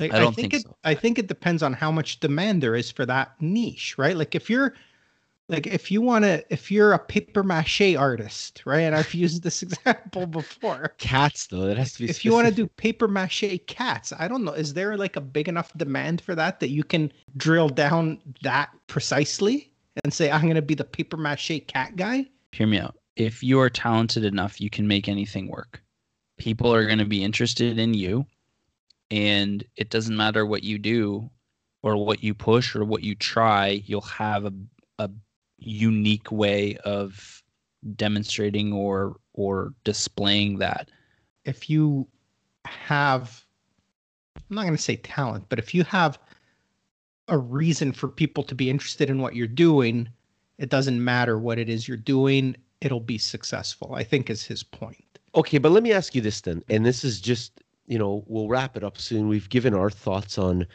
Like, 0.00 0.12
I 0.12 0.18
don't 0.18 0.34
think, 0.34 0.52
think 0.52 0.64
it. 0.64 0.66
so. 0.66 0.76
I 0.84 0.94
think 0.94 1.18
it 1.18 1.28
depends 1.28 1.62
on 1.62 1.72
how 1.72 1.90
much 1.90 2.20
demand 2.20 2.62
there 2.62 2.74
is 2.74 2.90
for 2.90 3.06
that 3.06 3.40
niche, 3.40 3.96
right? 3.96 4.16
Like 4.16 4.34
if 4.34 4.50
you're, 4.50 4.74
like 5.48 5.66
if 5.66 5.90
you 5.90 6.00
want 6.00 6.24
to, 6.24 6.44
if 6.52 6.70
you're 6.70 6.92
a 6.92 6.98
paper 6.98 7.42
mache 7.42 7.94
artist, 7.96 8.62
right? 8.64 8.80
And 8.80 8.94
I've 8.94 9.12
used 9.14 9.42
this 9.42 9.62
example 9.66 10.26
before. 10.26 10.94
Cats 10.98 11.46
though, 11.46 11.66
it 11.66 11.76
has 11.76 11.92
to 11.94 12.04
be. 12.04 12.10
If 12.10 12.24
you 12.24 12.32
want 12.32 12.48
to 12.48 12.54
do 12.54 12.66
paper 12.66 13.06
mache 13.06 13.60
cats, 13.66 14.12
I 14.18 14.26
don't 14.26 14.44
know. 14.44 14.52
Is 14.52 14.74
there 14.74 14.96
like 14.96 15.16
a 15.16 15.20
big 15.20 15.48
enough 15.48 15.72
demand 15.76 16.20
for 16.20 16.34
that 16.34 16.60
that 16.60 16.70
you 16.70 16.82
can 16.82 17.12
drill 17.36 17.68
down 17.68 18.20
that 18.42 18.70
precisely 18.86 19.70
and 20.02 20.12
say 20.12 20.30
I'm 20.30 20.42
going 20.42 20.54
to 20.54 20.62
be 20.62 20.74
the 20.74 20.84
paper 20.84 21.16
mache 21.16 21.60
cat 21.66 21.94
guy? 21.94 22.26
Hear 22.52 22.66
me 22.66 22.78
out. 22.78 22.96
If 23.16 23.42
you 23.42 23.60
are 23.60 23.70
talented 23.70 24.24
enough, 24.24 24.60
you 24.60 24.70
can 24.70 24.88
make 24.88 25.08
anything 25.08 25.48
work. 25.48 25.82
People 26.36 26.74
are 26.74 26.86
gonna 26.86 27.04
be 27.04 27.22
interested 27.22 27.78
in 27.78 27.94
you, 27.94 28.26
and 29.14 29.64
it 29.76 29.90
doesn't 29.90 30.16
matter 30.16 30.44
what 30.44 30.64
you 30.64 30.78
do, 30.78 31.30
or 31.82 31.96
what 32.04 32.22
you 32.24 32.34
push, 32.34 32.74
or 32.76 32.84
what 32.84 33.02
you 33.04 33.14
try. 33.14 33.82
You'll 33.86 34.00
have 34.02 34.44
a 34.46 34.52
a 34.98 35.10
unique 35.58 36.30
way 36.32 36.76
of 36.84 37.42
demonstrating 37.96 38.72
or 38.72 39.16
or 39.34 39.74
displaying 39.84 40.58
that. 40.58 40.90
if 41.44 41.68
you 41.70 42.08
have 42.66 43.44
I'm 44.50 44.56
not 44.56 44.62
going 44.62 44.76
to 44.76 44.82
say 44.82 44.96
talent, 44.96 45.46
but 45.48 45.58
if 45.58 45.74
you 45.74 45.84
have 45.84 46.18
a 47.28 47.38
reason 47.38 47.92
for 47.92 48.08
people 48.08 48.42
to 48.44 48.54
be 48.54 48.68
interested 48.68 49.08
in 49.10 49.20
what 49.20 49.34
you're 49.34 49.46
doing, 49.46 50.08
it 50.58 50.70
doesn't 50.70 51.02
matter 51.02 51.38
what 51.38 51.58
it 51.58 51.68
is 51.68 51.88
you're 51.88 51.96
doing, 51.96 52.56
it'll 52.80 53.00
be 53.00 53.18
successful. 53.18 53.94
I 53.94 54.04
think 54.04 54.30
is 54.30 54.44
his 54.44 54.62
point. 54.62 55.18
Okay, 55.34 55.58
but 55.58 55.72
let 55.72 55.82
me 55.82 55.92
ask 55.92 56.14
you 56.14 56.20
this 56.20 56.40
then, 56.42 56.62
and 56.68 56.84
this 56.86 57.04
is 57.04 57.20
just 57.20 57.63
you 57.86 57.98
know 57.98 58.24
we'll 58.26 58.48
wrap 58.48 58.76
it 58.76 58.84
up 58.84 58.98
soon. 58.98 59.28
We've 59.28 59.48
given 59.48 59.74
our 59.74 59.90
thoughts 59.90 60.38
on 60.38 60.66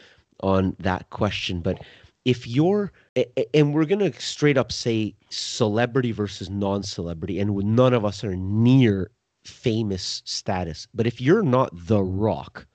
on 0.42 0.76
that 0.80 1.10
question, 1.10 1.62
but 1.62 1.82
if 2.26 2.48
you're 2.48 2.92
and 3.54 3.74
we're 3.74 3.86
gonna 3.86 4.14
straight 4.14 4.58
up 4.58 4.72
say 4.72 5.16
celebrity 5.30 6.12
versus 6.12 6.50
non-celebrity, 6.50 7.40
and 7.40 7.56
none 7.56 7.94
of 7.94 8.06
us 8.06 8.24
are 8.24 8.36
near 8.36 9.12
famous 9.44 10.22
status, 10.26 10.88
but 10.94 11.08
if 11.08 11.20
you're 11.22 11.44
not 11.44 11.72
The 11.74 12.04
Rock, 12.04 12.68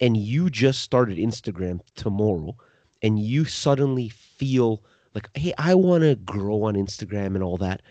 and 0.00 0.16
you 0.16 0.50
just 0.50 0.80
started 0.80 1.18
Instagram 1.18 1.80
tomorrow, 1.94 2.56
and 3.02 3.18
you 3.18 3.44
suddenly 3.44 4.08
feel 4.08 4.82
like, 5.14 5.28
hey, 5.34 5.52
I 5.58 5.74
want 5.74 6.02
to 6.02 6.16
grow 6.16 6.64
on 6.64 6.74
Instagram 6.74 7.34
and 7.34 7.42
all 7.42 7.56
that. 7.58 7.82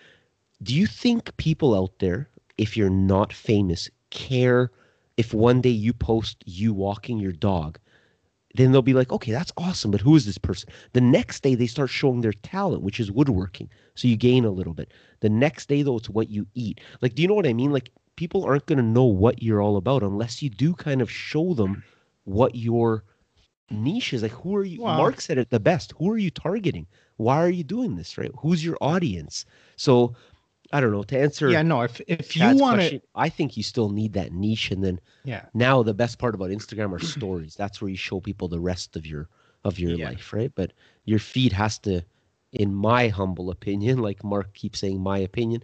Do 0.62 0.76
you 0.76 0.86
think 0.88 1.36
people 1.38 1.76
out 1.76 2.00
there, 2.00 2.30
if 2.58 2.76
you're 2.76 2.90
not 2.90 3.32
famous, 3.34 3.90
care 4.10 4.72
if 5.20 5.34
one 5.34 5.60
day 5.60 5.70
you 5.86 5.92
post 5.94 6.36
you 6.46 6.74
walking 6.74 7.20
your 7.20 7.34
dog? 7.34 7.78
Then 8.56 8.72
they'll 8.72 8.82
be 8.82 8.94
like, 8.94 9.12
okay, 9.12 9.32
that's 9.32 9.52
awesome, 9.58 9.92
but 9.92 10.02
who 10.02 10.16
is 10.16 10.26
this 10.26 10.38
person? 10.38 10.70
The 10.94 11.02
next 11.02 11.44
day 11.44 11.56
they 11.56 11.68
start 11.68 11.90
showing 11.90 12.22
their 12.22 12.34
talent, 12.34 12.82
which 12.82 13.00
is 13.00 13.12
woodworking. 13.12 13.70
So 13.96 14.08
you 14.08 14.16
gain 14.18 14.46
a 14.46 14.50
little 14.60 14.74
bit. 14.74 14.92
The 15.20 15.30
next 15.30 15.68
day 15.70 15.82
though, 15.84 15.98
it's 15.98 16.10
what 16.10 16.30
you 16.30 16.48
eat. 16.56 16.80
Like, 17.02 17.14
do 17.16 17.22
you 17.22 17.28
know 17.28 17.36
what 17.36 17.46
I 17.46 17.54
mean? 17.54 17.72
Like, 17.72 17.92
people 18.16 18.44
aren't 18.46 18.66
going 18.66 18.78
to 18.78 18.84
know 18.98 19.04
what 19.04 19.44
you're 19.44 19.62
all 19.62 19.78
about 19.78 20.04
unless 20.04 20.42
you 20.42 20.50
do 20.50 20.74
kind 20.74 21.02
of 21.02 21.12
show 21.12 21.54
them 21.54 21.84
what 22.24 22.56
your 22.56 23.04
niche 23.70 24.14
is. 24.14 24.24
Like, 24.24 24.32
who 24.32 24.56
are 24.56 24.64
you? 24.64 24.82
Well- 24.84 24.98
Mark 24.98 25.22
said 25.22 25.38
it 25.38 25.50
the 25.50 25.60
best. 25.60 25.94
Who 25.98 26.10
are 26.10 26.18
you 26.18 26.32
targeting? 26.32 26.88
Why 27.18 27.38
are 27.44 27.50
you 27.60 27.64
doing 27.66 27.98
this? 27.98 28.18
Right? 28.18 28.32
Who's 28.40 28.64
your 28.64 28.78
audience? 28.82 29.46
So, 29.76 30.16
I 30.72 30.80
don't 30.82 30.92
know. 30.92 31.04
To 31.04 31.20
answer 31.20 31.50
Yeah, 31.50 31.62
no, 31.64 31.82
if 31.82 32.02
if 32.08 32.36
you 32.36 32.56
want 32.56 32.80
question, 32.80 33.00
to 33.02 33.08
I 33.16 33.30
think 33.30 33.58
you 33.58 33.64
still 33.64 33.90
need 33.90 34.14
that 34.14 34.32
niche, 34.32 34.72
and 34.72 34.84
then 34.84 35.00
yeah. 35.24 35.46
now 35.54 35.84
the 35.84 35.94
best 35.94 36.18
part 36.20 36.36
about 36.36 36.50
Instagram 36.50 36.94
are 36.94 37.00
stories. 37.00 37.56
That's 37.56 37.82
where 37.82 37.90
you 37.90 37.98
show 37.98 38.20
people 38.20 38.48
the 38.48 38.60
rest 38.60 38.96
of 38.96 39.06
your 39.06 39.28
of 39.64 39.80
your 39.80 39.96
Yeah. 39.96 40.10
life, 40.10 40.34
right? 40.34 40.52
But 40.54 40.74
your 41.06 41.20
feed 41.20 41.54
has 41.54 41.80
to, 41.80 42.04
in 42.52 42.74
my 42.74 43.08
humble 43.10 43.50
opinion, 43.50 43.98
like 44.08 44.24
Mark 44.24 44.54
keeps 44.54 44.80
saying, 44.80 45.02
my 45.02 45.18
opinion, 45.20 45.64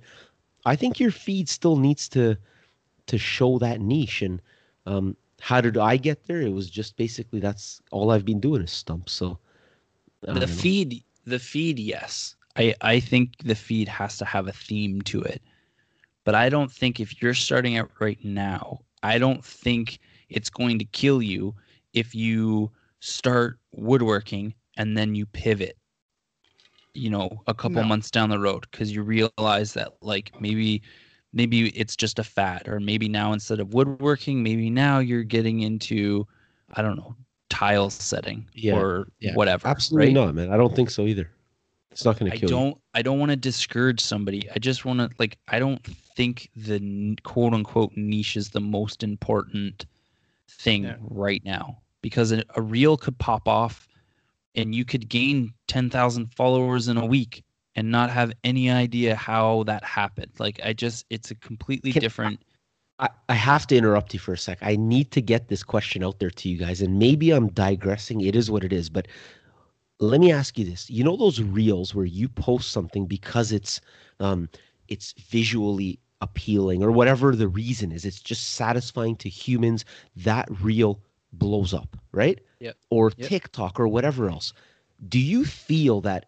I 0.65 0.75
think 0.75 1.00
your 1.00 1.12
feed 1.12 1.50
still 1.50 1.77
needs 1.77 2.09
to 2.09 2.38
to 3.07 3.17
show 3.17 3.57
that 3.59 3.79
niche. 3.81 4.21
And 4.21 4.41
um, 4.85 5.15
how 5.41 5.62
did 5.62 5.77
I 5.77 5.97
get 5.97 6.25
there? 6.25 6.41
It 6.41 6.53
was 6.53 6.69
just 6.69 6.97
basically 6.97 7.39
that's 7.39 7.81
all 7.91 8.12
I've 8.12 8.25
been 8.25 8.39
doing 8.39 8.62
is 8.63 8.71
stumps. 8.71 9.13
So 9.13 9.38
the 10.31 10.47
don't 10.47 10.55
know. 10.55 10.55
feed 10.62 11.03
the 11.25 11.39
feed 11.39 11.79
yes 11.79 12.35
i 12.55 12.74
i 12.81 13.00
think 13.00 13.31
the 13.43 13.55
feed 13.55 13.88
has 13.88 14.17
to 14.17 14.25
have 14.25 14.47
a 14.47 14.51
theme 14.51 15.01
to 15.01 15.21
it 15.21 15.41
but 16.24 16.35
i 16.35 16.50
don't 16.50 16.71
think 16.71 17.00
if 17.00 17.21
you're 17.21 17.33
starting 17.33 17.77
out 17.77 17.89
right 18.00 18.24
now 18.24 18.79
i 19.03 19.17
don't 19.17 19.43
think 19.43 20.00
it's 20.29 20.50
going 20.50 20.77
to 20.79 20.85
kill 20.85 21.21
you 21.21 21.53
if 21.93 22.13
you 22.15 22.71
start 23.00 23.59
woodworking 23.71 24.53
and 24.77 24.97
then 24.97 25.15
you 25.15 25.25
pivot 25.27 25.77
you 26.93 27.09
know 27.09 27.29
a 27.47 27.53
couple 27.53 27.81
No. 27.81 27.88
months 27.88 28.09
down 28.09 28.29
the 28.29 28.39
road 28.39 28.65
because 28.71 28.91
you 28.93 29.03
realize 29.03 29.74
that 29.74 29.93
like 30.01 30.31
maybe 30.39 30.81
maybe 31.33 31.69
it's 31.69 31.95
just 31.95 32.19
a 32.19 32.24
fad 32.24 32.67
or 32.67 32.79
maybe 32.79 33.09
now 33.09 33.33
instead 33.33 33.59
of 33.59 33.74
woodworking 33.74 34.41
maybe 34.41 34.69
now 34.69 35.00
you're 35.00 35.24
getting 35.24 35.62
into 35.62 36.25
i 36.74 36.81
don't 36.81 36.95
know 36.95 37.15
tile 37.50 37.89
setting 37.89 38.47
Yeah, 38.53 38.75
or 38.75 39.07
yeah. 39.19 39.33
whatever 39.35 39.67
Absolutely 39.67 40.07
right? 40.07 40.13
not, 40.13 40.35
man. 40.35 40.51
I 40.51 40.57
don't 40.57 40.75
think 40.75 40.89
so 40.89 41.05
either. 41.05 41.29
It's 41.96 42.04
not 42.04 42.20
going 42.20 42.30
to 42.30 42.36
I 42.36 42.40
kill 42.40 42.50
you. 42.50 42.56
don't 42.56 42.78
I 42.94 43.02
don't 43.02 43.20
want 43.20 43.32
to 43.32 43.38
discourage 43.38 44.02
somebody. 44.02 44.50
I 44.54 44.60
just 44.60 44.84
want 44.84 45.00
to 45.00 45.10
like 45.18 45.38
I 45.48 45.60
don't 45.60 45.82
think 46.18 46.50
the 46.56 47.16
quote 47.24 47.54
unquote 47.54 47.94
niche 47.96 48.36
is 48.36 48.50
the 48.50 48.60
most 48.60 49.02
important 49.02 49.86
thing 50.50 50.84
Yeah. 50.84 50.96
right 51.00 51.42
now 51.46 51.78
because 52.02 52.34
a, 52.34 52.44
a 52.56 52.62
reel 52.62 52.98
could 52.98 53.18
pop 53.18 53.48
off 53.48 53.88
and 54.56 54.75
you 54.75 54.84
could 54.86 55.08
gain 55.10 55.54
10,000 55.68 56.28
followers 56.34 56.88
in 56.90 56.98
a 56.98 57.06
week 57.06 57.44
and 57.75 57.90
not 57.92 58.10
have 58.10 58.32
any 58.44 58.70
idea 58.70 59.16
how 59.16 59.64
that 59.64 59.84
happened. 59.86 60.32
Like 60.38 60.60
I 60.66 60.74
just 60.74 61.06
it's 61.10 61.32
a 61.32 61.36
completely 61.36 61.94
Can- 61.94 62.02
different 62.02 62.42
I, 63.00 63.10
I 63.28 63.34
have 63.34 63.68
to 63.68 63.75
interrupt 63.78 64.14
you 64.14 64.20
for 64.22 64.34
a 64.34 64.38
sec. 64.38 64.58
I 64.62 64.75
need 64.78 65.12
to 65.12 65.22
get 65.22 65.48
this 65.50 65.64
question 65.64 66.02
out 66.04 66.20
there 66.20 66.30
to 66.30 66.50
you 66.50 66.58
guys, 66.58 66.82
and 66.82 66.98
maybe 67.00 67.32
I'm 67.32 67.50
digressing. 67.50 68.22
It 68.22 68.38
is 68.38 68.50
what 68.50 68.64
it 68.64 68.72
is, 68.72 68.90
but 68.90 69.10
let 70.00 70.20
me 70.20 70.32
ask 70.32 70.58
you 70.58 70.66
this: 70.66 70.90
You 70.90 71.04
know 71.04 71.16
those 71.18 71.42
reels 71.42 71.94
where 71.94 72.06
you 72.06 72.28
post 72.28 72.72
something 72.72 73.06
because 73.06 73.52
it's 73.52 73.82
um, 74.20 74.50
it's 74.88 75.14
visually 75.14 76.00
appealing 76.22 76.84
or 76.84 76.92
whatever 76.92 77.36
the 77.36 77.48
reason 77.48 77.92
is, 77.92 78.06
it's 78.06 78.22
just 78.22 78.54
satisfying 78.54 79.16
to 79.18 79.30
humans. 79.30 79.86
That 80.16 80.48
reel 80.62 81.02
blows 81.32 81.74
up, 81.74 81.98
right? 82.12 82.40
Yep. 82.60 82.78
Or 82.90 83.12
Yep. 83.18 83.28
TikTok 83.28 83.80
or 83.80 83.88
whatever 83.88 84.30
else. 84.30 84.54
Do 85.08 85.20
you 85.20 85.46
feel 85.46 86.02
that 86.02 86.25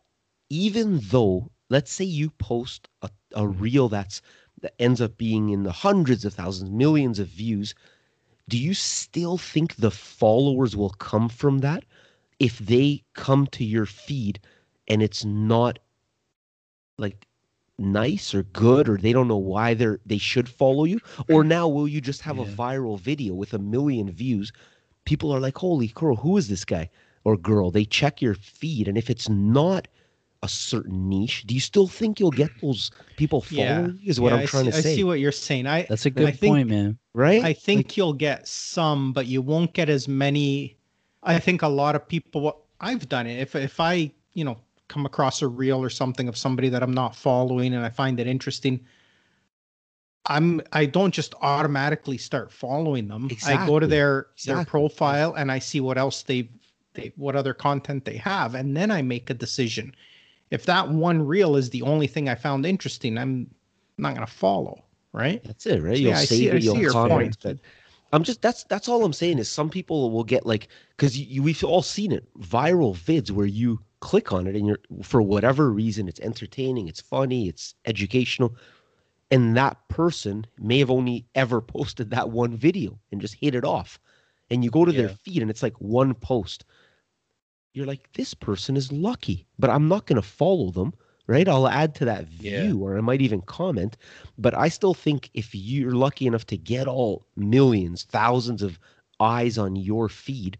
even 0.49 0.99
though, 1.01 1.51
let's 1.69 1.91
say, 1.91 2.05
you 2.05 2.29
post 2.31 2.87
a, 3.01 3.09
a 3.33 3.47
reel 3.47 3.89
that's 3.89 4.21
that 4.61 4.73
ends 4.79 5.01
up 5.01 5.17
being 5.17 5.49
in 5.49 5.63
the 5.63 5.71
hundreds 5.71 6.25
of 6.25 6.33
thousands, 6.33 6.71
millions 6.71 7.19
of 7.19 7.27
views, 7.27 7.73
do 8.49 8.57
you 8.57 8.73
still 8.73 9.37
think 9.37 9.75
the 9.75 9.91
followers 9.91 10.75
will 10.75 10.89
come 10.91 11.29
from 11.29 11.59
that 11.59 11.83
if 12.39 12.57
they 12.59 13.03
come 13.13 13.47
to 13.47 13.63
your 13.63 13.85
feed 13.85 14.39
and 14.87 15.01
it's 15.01 15.25
not 15.25 15.79
like 16.97 17.25
nice 17.79 18.33
or 18.33 18.43
good 18.43 18.89
or 18.89 18.97
they 18.97 19.13
don't 19.13 19.27
know 19.27 19.37
why 19.37 19.73
they're 19.75 19.99
they 20.05 20.17
should 20.17 20.49
follow 20.49 20.83
you 20.83 20.99
or 21.29 21.43
now 21.43 21.67
will 21.67 21.87
you 21.87 22.01
just 22.01 22.21
have 22.21 22.39
a 22.39 22.45
viral 22.45 22.99
video 22.99 23.35
with 23.35 23.53
a 23.53 23.59
million 23.59 24.09
views 24.11 24.51
people 25.05 25.31
are 25.31 25.39
like 25.39 25.55
holy 25.57 25.87
crow 25.87 26.15
who 26.15 26.37
is 26.37 26.47
this 26.47 26.65
guy 26.65 26.89
or 27.23 27.37
girl 27.37 27.69
they 27.69 27.85
check 27.85 28.19
your 28.19 28.33
feed 28.33 28.87
and 28.87 28.97
if 28.97 29.11
it's 29.11 29.29
not 29.29 29.87
a 30.41 30.47
certain 30.47 31.07
niche 31.07 31.43
do 31.45 31.53
you 31.53 31.59
still 31.59 31.87
think 31.87 32.19
you'll 32.19 32.31
get 32.31 32.49
those 32.61 32.89
people 33.15 33.45
Yeah. 33.51 33.75
following 33.75 33.99
you 34.01 34.09
is 34.09 34.19
what 34.19 34.29
Yeah, 34.29 34.37
i'm 34.37 34.41
I 34.43 34.45
trying 34.47 34.65
see, 34.65 34.71
to 34.71 34.81
say 34.81 34.91
I 34.93 34.95
see 34.95 35.03
what 35.03 35.19
you're 35.19 35.31
saying. 35.31 35.67
I 35.67 35.83
That's 35.83 36.07
a 36.07 36.09
good 36.09 36.35
think- 36.39 36.51
point, 36.53 36.69
man. 36.69 36.97
right 37.13 37.43
I 37.43 37.53
think 37.53 37.95
you'll 37.95 38.13
get 38.13 38.47
some, 38.47 39.13
but 39.13 39.27
you 39.27 39.41
won't 39.43 39.73
get 39.73 39.87
as 39.89 40.07
many. 40.07 40.77
I 41.27 41.39
think 41.39 41.61
a 41.61 41.67
lot 41.67 41.95
of 41.95 42.07
people. 42.07 42.63
I've 42.79 43.07
done 43.09 43.27
it. 43.27 43.39
If 43.39 43.55
if 43.55 43.79
I 43.79 44.11
you 44.33 44.43
know 44.43 44.57
come 44.87 45.05
across 45.05 45.41
a 45.41 45.47
reel 45.47 45.83
or 45.83 45.89
something 45.89 46.27
of 46.27 46.37
somebody 46.37 46.69
that 46.69 46.81
I'm 46.81 46.93
not 46.93 47.15
following 47.15 47.73
and 47.73 47.83
I 47.85 47.89
find 47.89 48.19
it 48.19 48.27
interesting, 48.27 48.79
I'm 50.25 50.61
I 50.73 50.85
don't 50.85 51.13
just 51.13 51.35
automatically 51.41 52.17
start 52.17 52.51
following 52.51 53.07
them. 53.07 53.27
Exactly. 53.31 53.63
I 53.63 53.67
go 53.67 53.79
to 53.79 53.87
their 53.87 54.27
Exactly. 54.33 54.55
their 54.55 54.65
profile 54.65 55.33
and 55.35 55.51
I 55.51 55.59
see 55.59 55.79
what 55.79 55.97
else 55.97 56.23
they've 56.23 56.49
they 56.93 57.13
what 57.15 57.35
other 57.35 57.53
content 57.53 58.05
they 58.05 58.17
have, 58.17 58.55
and 58.55 58.75
then 58.75 58.91
I 58.91 59.01
make 59.01 59.29
a 59.29 59.33
decision. 59.33 59.95
If 60.49 60.65
that 60.65 60.89
one 60.89 61.21
reel 61.25 61.55
is 61.57 61.69
the 61.69 61.81
only 61.81 62.07
thing 62.07 62.29
I 62.29 62.35
found 62.35 62.65
interesting, 62.65 63.17
I'm 63.17 63.49
not 63.97 64.13
gonna 64.13 64.27
follow. 64.27 64.83
Right? 65.13 65.43
That's 65.43 65.65
it, 65.65 65.81
right? 65.81 65.95
So, 65.95 66.01
You'll 66.01 66.09
yeah, 66.11 66.17
see- 66.19 66.49
I 66.51 66.55
it, 66.55 66.63
you'll 66.63 66.75
see 66.75 66.81
your 66.81 66.91
comment. 66.91 67.19
point. 67.19 67.37
But 67.41 67.57
I'm 68.13 68.23
just 68.23 68.41
that's 68.41 68.63
that's 68.65 68.87
all 68.87 69.03
I'm 69.03 69.13
saying 69.13 69.39
is 69.39 69.49
some 69.49 69.69
people 69.69 70.11
will 70.11 70.23
get 70.23 70.45
like 70.45 70.69
because 70.95 71.17
you, 71.17 71.25
you, 71.27 71.43
we've 71.43 71.63
all 71.63 71.81
seen 71.81 72.11
it 72.11 72.25
viral 72.39 72.95
vids 72.95 73.31
where 73.31 73.45
you 73.45 73.79
click 73.99 74.31
on 74.31 74.47
it 74.47 74.55
and 74.55 74.65
you're 74.65 74.79
for 75.03 75.21
whatever 75.21 75.71
reason 75.71 76.07
it's 76.07 76.19
entertaining, 76.21 76.87
it's 76.87 77.01
funny, 77.01 77.47
it's 77.47 77.75
educational, 77.85 78.55
and 79.31 79.57
that 79.57 79.77
person 79.89 80.45
may 80.57 80.79
have 80.79 80.91
only 80.91 81.25
ever 81.35 81.61
posted 81.75 82.09
that 82.11 82.29
one 82.29 82.55
video 82.55 82.97
and 83.11 83.19
just 83.21 83.35
hit 83.35 83.55
it 83.55 83.65
off, 83.65 83.99
and 84.49 84.63
you 84.63 84.69
go 84.69 84.85
to 84.85 84.91
their 84.91 85.09
feed 85.09 85.41
and 85.41 85.51
it's 85.51 85.63
like 85.63 85.79
one 85.81 86.13
post. 86.13 86.65
You're 87.73 87.85
like, 87.85 88.11
this 88.13 88.33
person 88.33 88.75
is 88.75 88.91
lucky, 88.91 89.45
but 89.59 89.69
I'm 89.69 89.87
not 89.87 90.07
gonna 90.07 90.21
follow 90.21 90.71
them, 90.71 90.93
right? 91.27 91.47
I'll 91.47 91.67
add 91.67 91.93
to 91.95 92.05
that 92.05 92.27
Yeah. 92.39 92.61
view 92.63 92.79
or 92.79 92.97
I 92.97 93.01
might 93.01 93.21
even 93.21 93.41
comment. 93.41 93.97
But 94.37 94.53
I 94.57 94.69
still 94.69 94.93
think 94.93 95.29
if 95.33 95.53
you're 95.53 95.91
lucky 95.91 96.25
enough 96.27 96.45
to 96.47 96.57
get 96.57 96.87
all 96.87 97.25
millions, 97.35 98.03
thousands 98.03 98.61
of 98.63 98.79
eyes 99.19 99.57
on 99.57 99.75
your 99.75 100.09
feed, 100.09 100.57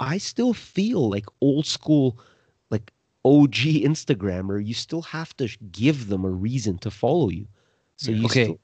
I 0.00 0.18
still 0.18 0.52
feel 0.54 1.08
like 1.10 1.26
old 1.40 1.66
school, 1.66 2.18
like 2.70 2.92
OG 3.24 3.82
Instagrammer, 3.82 4.64
you 4.64 4.74
still 4.74 5.02
have 5.02 5.36
to 5.38 5.48
give 5.72 6.08
them 6.08 6.24
a 6.24 6.30
reason 6.30 6.78
to 6.78 6.90
follow 6.90 7.28
you. 7.30 7.46
So 7.96 8.12
you 8.12 8.26
Okay. 8.26 8.44
still, 8.44 8.60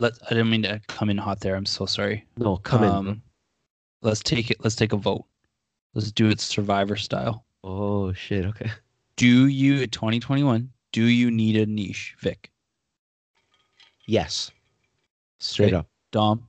Let 0.00 0.12
I 0.26 0.28
didn't 0.30 0.50
mean 0.50 0.62
to 0.62 0.80
come 0.86 1.10
in 1.10 1.18
hot 1.18 1.40
there. 1.40 1.56
I'm 1.56 1.66
so 1.66 1.84
sorry. 1.86 2.24
no, 2.36 2.56
come 2.58 2.84
in. 2.84 2.90
Um, 2.90 3.22
Let's 4.00 4.22
take 4.22 4.50
it. 4.52 4.58
Let's 4.62 4.76
take 4.76 4.92
a 4.92 4.96
vote. 4.96 5.24
Let's 5.92 6.12
do 6.12 6.28
it 6.28 6.38
Survivor 6.40 6.94
style. 6.94 7.44
Oh 7.64 8.12
shit. 8.12 8.44
Okay. 8.46 8.70
Do 9.18 9.46
you 9.48 9.86
2021? 9.86 10.70
Do 10.92 11.02
you 11.04 11.30
need 11.30 11.56
a 11.56 11.66
niche, 11.66 12.14
Vic? 12.20 12.50
Yes. 14.06 14.50
Straight 15.38 15.68
Okay. 15.68 15.76
up. 15.76 15.88
Dom? 16.12 16.48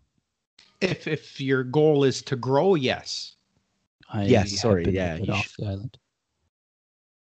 If 0.79 1.07
if 1.07 1.41
your 1.41 1.63
goal 1.63 2.03
is 2.05 2.21
to 2.23 2.35
grow, 2.37 2.75
yes. 2.75 3.35
I 4.11 4.23
Yes, 4.25 4.59
sorry, 4.61 4.85
yeah, 4.89 5.17
you 5.17 5.33
off 5.33 5.53
the 5.59 5.65
island. 5.65 5.97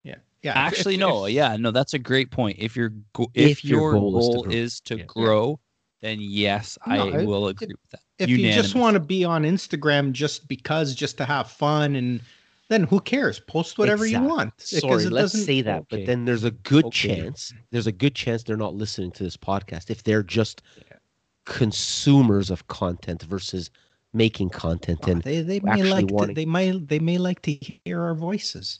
Yeah. 0.03 0.15
Yeah. 0.43 0.53
Actually, 0.53 0.93
if- 0.95 0.99
no. 0.99 1.25
if- 1.25 1.33
yeah, 1.33 1.57
no. 1.57 1.71
That's 1.71 1.93
a 1.93 1.99
great 1.99 2.29
point. 2.31 2.57
If 2.59 2.75
your 2.75 2.89
go- 3.13 3.31
if, 3.33 3.51
If 3.51 3.65
your 3.65 3.79
your 3.79 3.91
goal 3.93 4.17
is 4.19 4.27
to 4.27 4.41
grow. 4.43 4.51
is 4.51 4.79
to 4.81 4.97
Yeah. 4.97 5.03
grow, 5.05 5.59
then 6.01 6.17
yes, 6.21 6.77
No, 6.85 6.93
I 7.09 7.21
it- 7.21 7.25
will 7.25 7.47
it- 7.47 7.51
agree 7.61 7.67
with 7.81 7.89
that. 7.91 8.01
If 8.19 8.29
you 8.29 8.37
just 8.51 8.75
want 8.75 8.93
to 8.95 8.99
be 8.99 9.23
on 9.25 9.43
Instagram 9.43 10.11
just 10.11 10.47
because, 10.47 10.93
just 10.93 11.17
to 11.17 11.25
have 11.25 11.49
fun, 11.49 11.95
and 11.95 12.21
then 12.69 12.83
who 12.83 12.99
cares? 13.01 13.39
Post 13.41 13.77
whatever 13.77 14.05
Exactly. 14.05 14.27
you 14.29 14.33
want. 14.35 14.53
Sorry, 14.61 15.03
it 15.03 15.11
let's 15.11 15.33
doesn't- 15.33 15.45
say 15.45 15.61
that, 15.61 15.81
okay. 15.81 15.87
but 15.89 16.05
then 16.05 16.25
there's 16.25 16.43
a 16.45 16.51
good 16.51 16.85
Okay. 16.85 17.15
chance. 17.15 17.53
There's 17.71 17.87
a 17.87 17.91
good 17.91 18.15
chance 18.15 18.43
they're 18.43 18.57
not 18.57 18.75
listening 18.75 19.11
to 19.13 19.23
this 19.23 19.35
podcast 19.37 19.89
if 19.89 20.03
they're 20.03 20.23
just 20.23 20.61
Yeah. 20.77 20.97
consumers 21.45 22.49
of 22.49 22.67
content 22.67 23.23
versus 23.23 23.69
making 24.13 24.49
content. 24.51 25.07
And 25.07 25.21
they 25.23 25.41
they 25.41 25.59
may 25.59 25.71
actually 25.71 26.03
like 26.03 26.27
to, 26.29 26.33
they 26.33 26.45
might 26.45 26.87
they 26.87 26.99
may 26.99 27.17
like 27.17 27.41
to 27.43 27.53
hear 27.53 28.01
our 28.01 28.15
voices. 28.15 28.79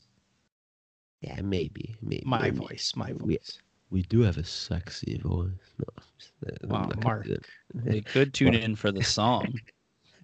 yeah, 1.21 1.41
maybe, 1.41 1.95
maybe 2.01 2.23
My 2.25 2.43
maybe. 2.43 2.57
voice, 2.57 2.93
my 2.95 3.11
We- 3.13 3.35
voice. 3.37 3.59
We 3.91 4.03
do 4.03 4.21
have 4.21 4.37
a 4.37 4.43
sexy 4.43 5.17
voice. 5.17 5.49
No, 5.79 5.85
I'm 5.97 6.03
just- 6.19 6.31
I'm 6.63 6.69
Wow, 6.69 6.89
Mark. 7.03 7.27
They 7.73 8.01
could 8.01 8.33
tune 8.35 8.53
in 8.53 8.75
for 8.75 8.91
the 8.91 9.03
song. 9.03 9.53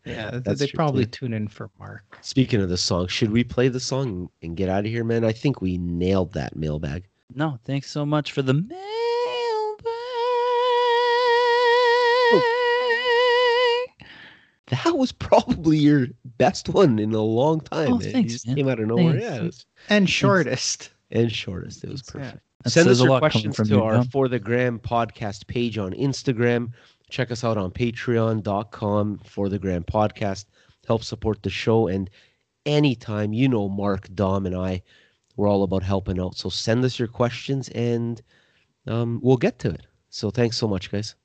Yeah, 0.05 0.39
That's 0.43 0.59
they 0.59 0.67
true, 0.67 0.75
probably 0.77 1.05
too. 1.05 1.11
tune 1.27 1.33
in 1.33 1.47
for 1.47 1.69
Mark. 1.79 2.17
Speaking 2.21 2.61
of 2.61 2.69
the 2.69 2.77
song, 2.77 3.07
should 3.07 3.31
we 3.31 3.43
play 3.43 3.67
the 3.69 3.79
song 3.79 4.29
and 4.41 4.55
get 4.55 4.69
out 4.69 4.85
of 4.85 4.91
here, 4.91 5.03
man? 5.03 5.23
I 5.25 5.31
think 5.31 5.61
we 5.61 5.77
nailed 5.77 6.33
that 6.33 6.55
mailbag. 6.55 7.05
No, 7.33 7.57
thanks 7.65 7.89
so 7.89 8.05
much 8.05 8.31
for 8.31 8.41
the 8.41 8.53
mailbag. 8.53 8.75
That 14.67 14.97
was 14.97 15.11
probably 15.11 15.77
your 15.77 16.07
best 16.39 16.69
one 16.69 16.97
in 16.97 17.13
a 17.13 17.21
long 17.21 17.61
time. 17.61 17.93
Oh, 17.93 17.97
man. 17.97 18.05
You 18.07 18.11
thanks, 18.13 18.33
just 18.33 18.47
man. 18.47 18.55
came 18.55 18.67
out 18.67 18.79
of 18.79 18.87
nowhere. 18.87 19.11
Thanks. 19.19 19.23
Yeah, 19.23 19.41
was, 19.43 19.65
And 19.89 20.09
shortest. 20.09 20.91
and 21.11 21.31
shortest. 21.31 21.83
It 21.83 21.91
was 21.91 22.01
perfect. 22.01 22.39
That 22.63 22.69
Send 22.71 22.89
us 22.89 22.99
a 22.99 23.03
your 23.03 23.19
questions 23.19 23.55
from 23.55 23.67
to 23.67 23.75
you, 23.75 23.83
our 23.83 23.93
Dom. 23.97 24.07
For 24.07 24.27
the 24.27 24.39
Gram 24.39 24.79
podcast 24.79 25.45
page 25.45 25.77
on 25.77 25.93
Instagram. 25.93 26.71
Check 27.09 27.31
us 27.31 27.43
out 27.43 27.57
on 27.57 27.71
patreon.com 27.71 29.19
for 29.19 29.49
the 29.49 29.59
Gram 29.59 29.83
podcast. 29.83 30.45
Help 30.87 31.03
support 31.03 31.43
the 31.43 31.49
show. 31.49 31.87
And 31.87 32.09
anytime, 32.65 33.33
you 33.33 33.47
know, 33.47 33.69
Mark, 33.69 34.09
Dom, 34.15 34.45
and 34.45 34.55
I, 34.55 34.81
we're 35.35 35.47
all 35.47 35.63
about 35.63 35.83
helping 35.83 36.19
out. 36.19 36.37
So 36.37 36.49
send 36.49 36.83
us 36.83 36.97
your 36.97 37.07
questions 37.07 37.69
and 37.69 38.21
um, 38.87 39.19
we'll 39.21 39.37
get 39.37 39.59
to 39.59 39.69
it. 39.69 39.85
So 40.09 40.31
thanks 40.31 40.57
so 40.57 40.67
much, 40.67 40.91
guys. 40.91 41.13